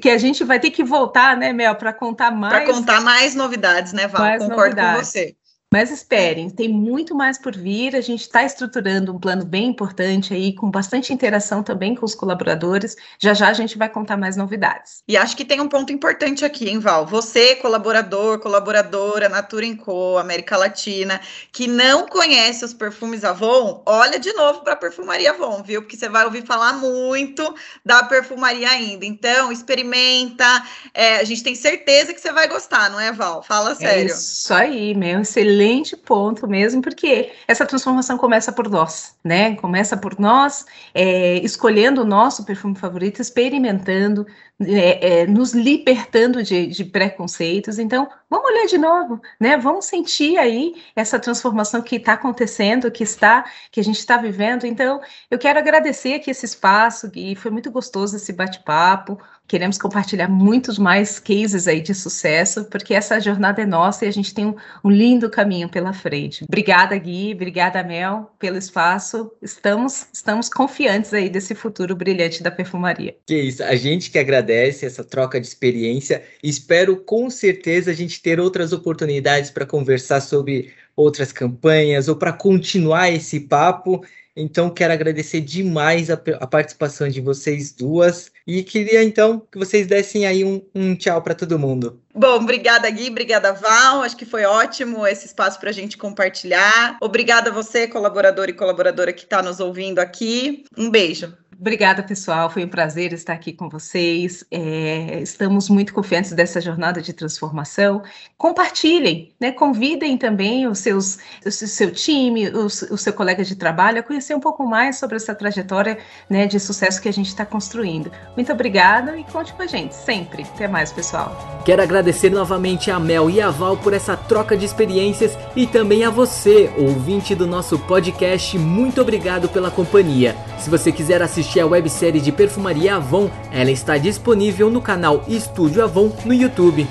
que 0.00 0.08
a 0.08 0.16
gente 0.16 0.42
vai 0.42 0.58
ter 0.58 0.70
que 0.70 0.82
voltar, 0.82 1.36
né, 1.36 1.52
Mel, 1.52 1.74
para 1.74 1.92
contar 1.92 2.30
mais. 2.30 2.64
Para 2.64 2.72
contar 2.72 3.00
mais 3.00 3.34
novidades, 3.34 3.92
né, 3.92 4.06
Val? 4.08 4.22
Mais 4.22 4.42
Concordo 4.42 4.76
novidades. 4.76 5.00
com 5.00 5.04
você. 5.04 5.36
Mas 5.72 5.90
esperem, 5.90 6.50
tem 6.50 6.68
muito 6.68 7.14
mais 7.14 7.38
por 7.38 7.56
vir. 7.56 7.96
A 7.96 8.02
gente 8.02 8.20
está 8.20 8.44
estruturando 8.44 9.10
um 9.10 9.18
plano 9.18 9.42
bem 9.42 9.68
importante 9.68 10.34
aí, 10.34 10.54
com 10.54 10.70
bastante 10.70 11.14
interação 11.14 11.62
também 11.62 11.94
com 11.94 12.04
os 12.04 12.14
colaboradores. 12.14 12.94
Já 13.18 13.32
já 13.32 13.48
a 13.48 13.54
gente 13.54 13.78
vai 13.78 13.88
contar 13.88 14.18
mais 14.18 14.36
novidades. 14.36 15.02
E 15.08 15.16
acho 15.16 15.34
que 15.34 15.46
tem 15.46 15.62
um 15.62 15.68
ponto 15.68 15.90
importante 15.90 16.44
aqui, 16.44 16.68
hein, 16.68 16.78
Val? 16.78 17.06
Você, 17.06 17.56
colaborador, 17.56 18.38
colaboradora, 18.40 19.30
Natura 19.30 19.62
Co, 19.76 20.18
América 20.18 20.58
Latina, 20.58 21.18
que 21.50 21.66
não 21.66 22.06
conhece 22.06 22.66
os 22.66 22.74
perfumes 22.74 23.24
Avon, 23.24 23.82
olha 23.86 24.18
de 24.18 24.32
novo 24.34 24.60
para 24.60 24.74
a 24.74 24.76
perfumaria 24.76 25.30
Avon, 25.30 25.62
viu? 25.62 25.80
Porque 25.80 25.96
você 25.96 26.08
vai 26.08 26.26
ouvir 26.26 26.44
falar 26.44 26.74
muito 26.74 27.54
da 27.82 28.02
perfumaria 28.02 28.68
ainda. 28.68 29.06
Então, 29.06 29.50
experimenta. 29.50 30.44
É, 30.92 31.16
a 31.16 31.24
gente 31.24 31.42
tem 31.42 31.54
certeza 31.54 32.12
que 32.12 32.20
você 32.20 32.30
vai 32.30 32.46
gostar, 32.46 32.90
não 32.90 33.00
é, 33.00 33.10
Val? 33.10 33.42
Fala 33.42 33.72
é 33.72 33.74
sério. 33.76 34.02
É 34.10 34.14
isso 34.14 34.52
aí, 34.52 34.94
meu. 34.94 35.22
Excelente 35.22 35.61
excelente 35.62 35.96
ponto 35.96 36.46
mesmo, 36.48 36.82
porque 36.82 37.32
essa 37.46 37.64
transformação 37.64 38.18
começa 38.18 38.52
por 38.52 38.68
nós, 38.68 39.16
né? 39.22 39.54
Começa 39.56 39.96
por 39.96 40.18
nós 40.18 40.66
é, 40.92 41.36
escolhendo 41.38 42.02
o 42.02 42.04
nosso 42.04 42.44
perfume 42.44 42.76
favorito, 42.76 43.22
experimentando, 43.22 44.26
é, 44.60 45.20
é, 45.22 45.26
nos 45.26 45.52
libertando 45.52 46.42
de, 46.42 46.66
de, 46.66 46.84
preconceitos. 46.84 47.78
Então, 47.78 48.08
vamos 48.28 48.50
olhar 48.50 48.66
de 48.66 48.78
novo, 48.78 49.20
né? 49.40 49.56
Vamos 49.56 49.86
sentir 49.86 50.36
aí 50.38 50.74
essa 50.96 51.18
transformação 51.18 51.80
que 51.82 51.96
está 51.96 52.14
acontecendo, 52.14 52.90
que 52.90 53.04
está, 53.04 53.44
que 53.70 53.80
a 53.80 53.84
gente 53.84 53.98
está 53.98 54.16
vivendo. 54.16 54.66
Então, 54.66 55.00
eu 55.30 55.38
quero 55.38 55.58
agradecer 55.58 56.14
aqui 56.14 56.30
esse 56.30 56.44
espaço, 56.44 57.10
e 57.14 57.36
foi 57.36 57.50
muito 57.50 57.70
gostoso 57.70 58.16
esse 58.16 58.32
bate-papo. 58.32 59.18
Queremos 59.52 59.76
compartilhar 59.76 60.28
muitos 60.28 60.78
mais 60.78 61.18
cases 61.18 61.68
aí 61.68 61.82
de 61.82 61.94
sucesso, 61.94 62.64
porque 62.70 62.94
essa 62.94 63.20
jornada 63.20 63.60
é 63.60 63.66
nossa 63.66 64.06
e 64.06 64.08
a 64.08 64.10
gente 64.10 64.32
tem 64.32 64.46
um, 64.46 64.54
um 64.82 64.90
lindo 64.90 65.28
caminho 65.28 65.68
pela 65.68 65.92
frente. 65.92 66.42
Obrigada, 66.44 66.96
Gui, 66.96 67.34
obrigada, 67.34 67.82
Mel, 67.82 68.34
pelo 68.38 68.56
espaço. 68.56 69.30
Estamos, 69.42 70.06
estamos 70.10 70.48
confiantes 70.48 71.12
aí 71.12 71.28
desse 71.28 71.54
futuro 71.54 71.94
brilhante 71.94 72.42
da 72.42 72.50
perfumaria. 72.50 73.14
Que 73.26 73.42
isso, 73.42 73.62
a 73.62 73.76
gente 73.76 74.10
que 74.10 74.18
agradece 74.18 74.86
essa 74.86 75.04
troca 75.04 75.38
de 75.38 75.46
experiência. 75.46 76.22
Espero 76.42 76.96
com 76.96 77.28
certeza 77.28 77.90
a 77.90 77.94
gente 77.94 78.22
ter 78.22 78.40
outras 78.40 78.72
oportunidades 78.72 79.50
para 79.50 79.66
conversar 79.66 80.22
sobre 80.22 80.72
outras 80.96 81.30
campanhas 81.30 82.08
ou 82.08 82.16
para 82.16 82.32
continuar 82.32 83.10
esse 83.10 83.38
papo. 83.38 84.02
Então, 84.34 84.70
quero 84.70 84.92
agradecer 84.92 85.40
demais 85.40 86.10
a, 86.10 86.14
a, 86.14 86.46
participação 86.46 87.08
de 87.08 87.20
vocês 87.20 87.72
duas 87.72 88.32
e 88.46 88.62
queria 88.62 89.04
então 89.04 89.40
que 89.40 89.58
vocês 89.58 89.86
dessem 89.86 90.26
aí 90.26 90.42
um, 90.42 90.62
um 90.74 90.94
tchau 90.96 91.20
para 91.20 91.34
todo 91.34 91.58
mundo. 91.58 92.00
Bom, 92.14 92.36
obrigada 92.36 92.88
Gui, 92.90 93.10
obrigada 93.10 93.52
Val, 93.52 94.02
acho 94.02 94.16
que 94.16 94.24
foi 94.24 94.44
ótimo 94.44 95.06
esse 95.06 95.26
espaço 95.26 95.60
para 95.60 95.70
a 95.70 95.72
gente 95.72 95.98
compartilhar. 95.98 96.96
Obrigada 97.00 97.50
a 97.50 97.52
você, 97.52 97.86
colaborador 97.86 98.48
e 98.48 98.54
colaboradora 98.54 99.12
que 99.12 99.24
está 99.24 99.42
nos 99.42 99.60
ouvindo 99.60 99.98
aqui. 99.98 100.64
Um 100.76 100.90
beijo. 100.90 101.36
Obrigada, 101.62 102.02
pessoal. 102.02 102.50
Foi 102.50 102.64
um 102.64 102.68
prazer 102.68 103.12
estar 103.12 103.34
aqui 103.34 103.52
com 103.52 103.68
vocês. 103.68 104.44
É, 104.50 105.20
estamos 105.22 105.68
muito 105.68 105.94
confiantes 105.94 106.32
dessa 106.32 106.60
jornada 106.60 107.00
de 107.00 107.12
transformação. 107.12 108.02
Compartilhem, 108.36 109.32
né? 109.38 109.52
convidem 109.52 110.18
também 110.18 110.66
os 110.66 110.80
seus, 110.80 111.20
o 111.46 111.50
seu 111.52 111.92
time, 111.92 112.48
o, 112.48 112.64
o 112.66 112.98
seu 112.98 113.12
colega 113.12 113.44
de 113.44 113.54
trabalho 113.54 114.00
a 114.00 114.02
conhecer 114.02 114.34
um 114.34 114.40
pouco 114.40 114.66
mais 114.66 114.98
sobre 114.98 115.14
essa 115.14 115.36
trajetória 115.36 115.98
né, 116.28 116.48
de 116.48 116.58
sucesso 116.58 117.00
que 117.00 117.08
a 117.08 117.12
gente 117.12 117.28
está 117.28 117.46
construindo. 117.46 118.10
Muito 118.34 118.52
obrigada 118.52 119.16
e 119.16 119.22
conte 119.22 119.52
com 119.52 119.62
a 119.62 119.66
gente 119.66 119.94
sempre. 119.94 120.42
Até 120.42 120.66
mais, 120.66 120.92
pessoal. 120.92 121.62
Quero 121.64 121.80
agradecer 121.80 122.30
novamente 122.30 122.90
a 122.90 122.98
Mel 122.98 123.30
e 123.30 123.40
a 123.40 123.50
Val 123.50 123.76
por 123.76 123.92
essa 123.92 124.16
troca 124.16 124.56
de 124.56 124.64
experiências 124.64 125.38
e 125.54 125.68
também 125.68 126.04
a 126.04 126.10
você, 126.10 126.72
ouvinte 126.76 127.36
do 127.36 127.46
nosso 127.46 127.78
podcast. 127.78 128.58
Muito 128.58 129.00
obrigado 129.00 129.48
pela 129.48 129.70
companhia. 129.70 130.34
Se 130.58 130.68
você 130.68 130.90
quiser 130.90 131.22
assistir 131.22 131.51
assistir 131.52 131.60
a 131.60 131.66
websérie 131.66 132.20
de 132.20 132.32
perfumaria 132.32 132.96
Avon, 132.96 133.30
ela 133.50 133.70
está 133.70 133.96
disponível 133.98 134.70
no 134.70 134.80
canal 134.80 135.22
Estúdio 135.28 135.84
Avon 135.84 136.10
no 136.24 136.32
YouTube. 136.32 136.88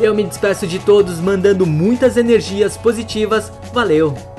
Eu 0.00 0.12
me 0.14 0.24
despeço 0.24 0.66
de 0.66 0.80
todos 0.80 1.20
mandando 1.20 1.64
muitas 1.66 2.16
energias 2.16 2.76
positivas. 2.76 3.52
Valeu! 3.72 4.31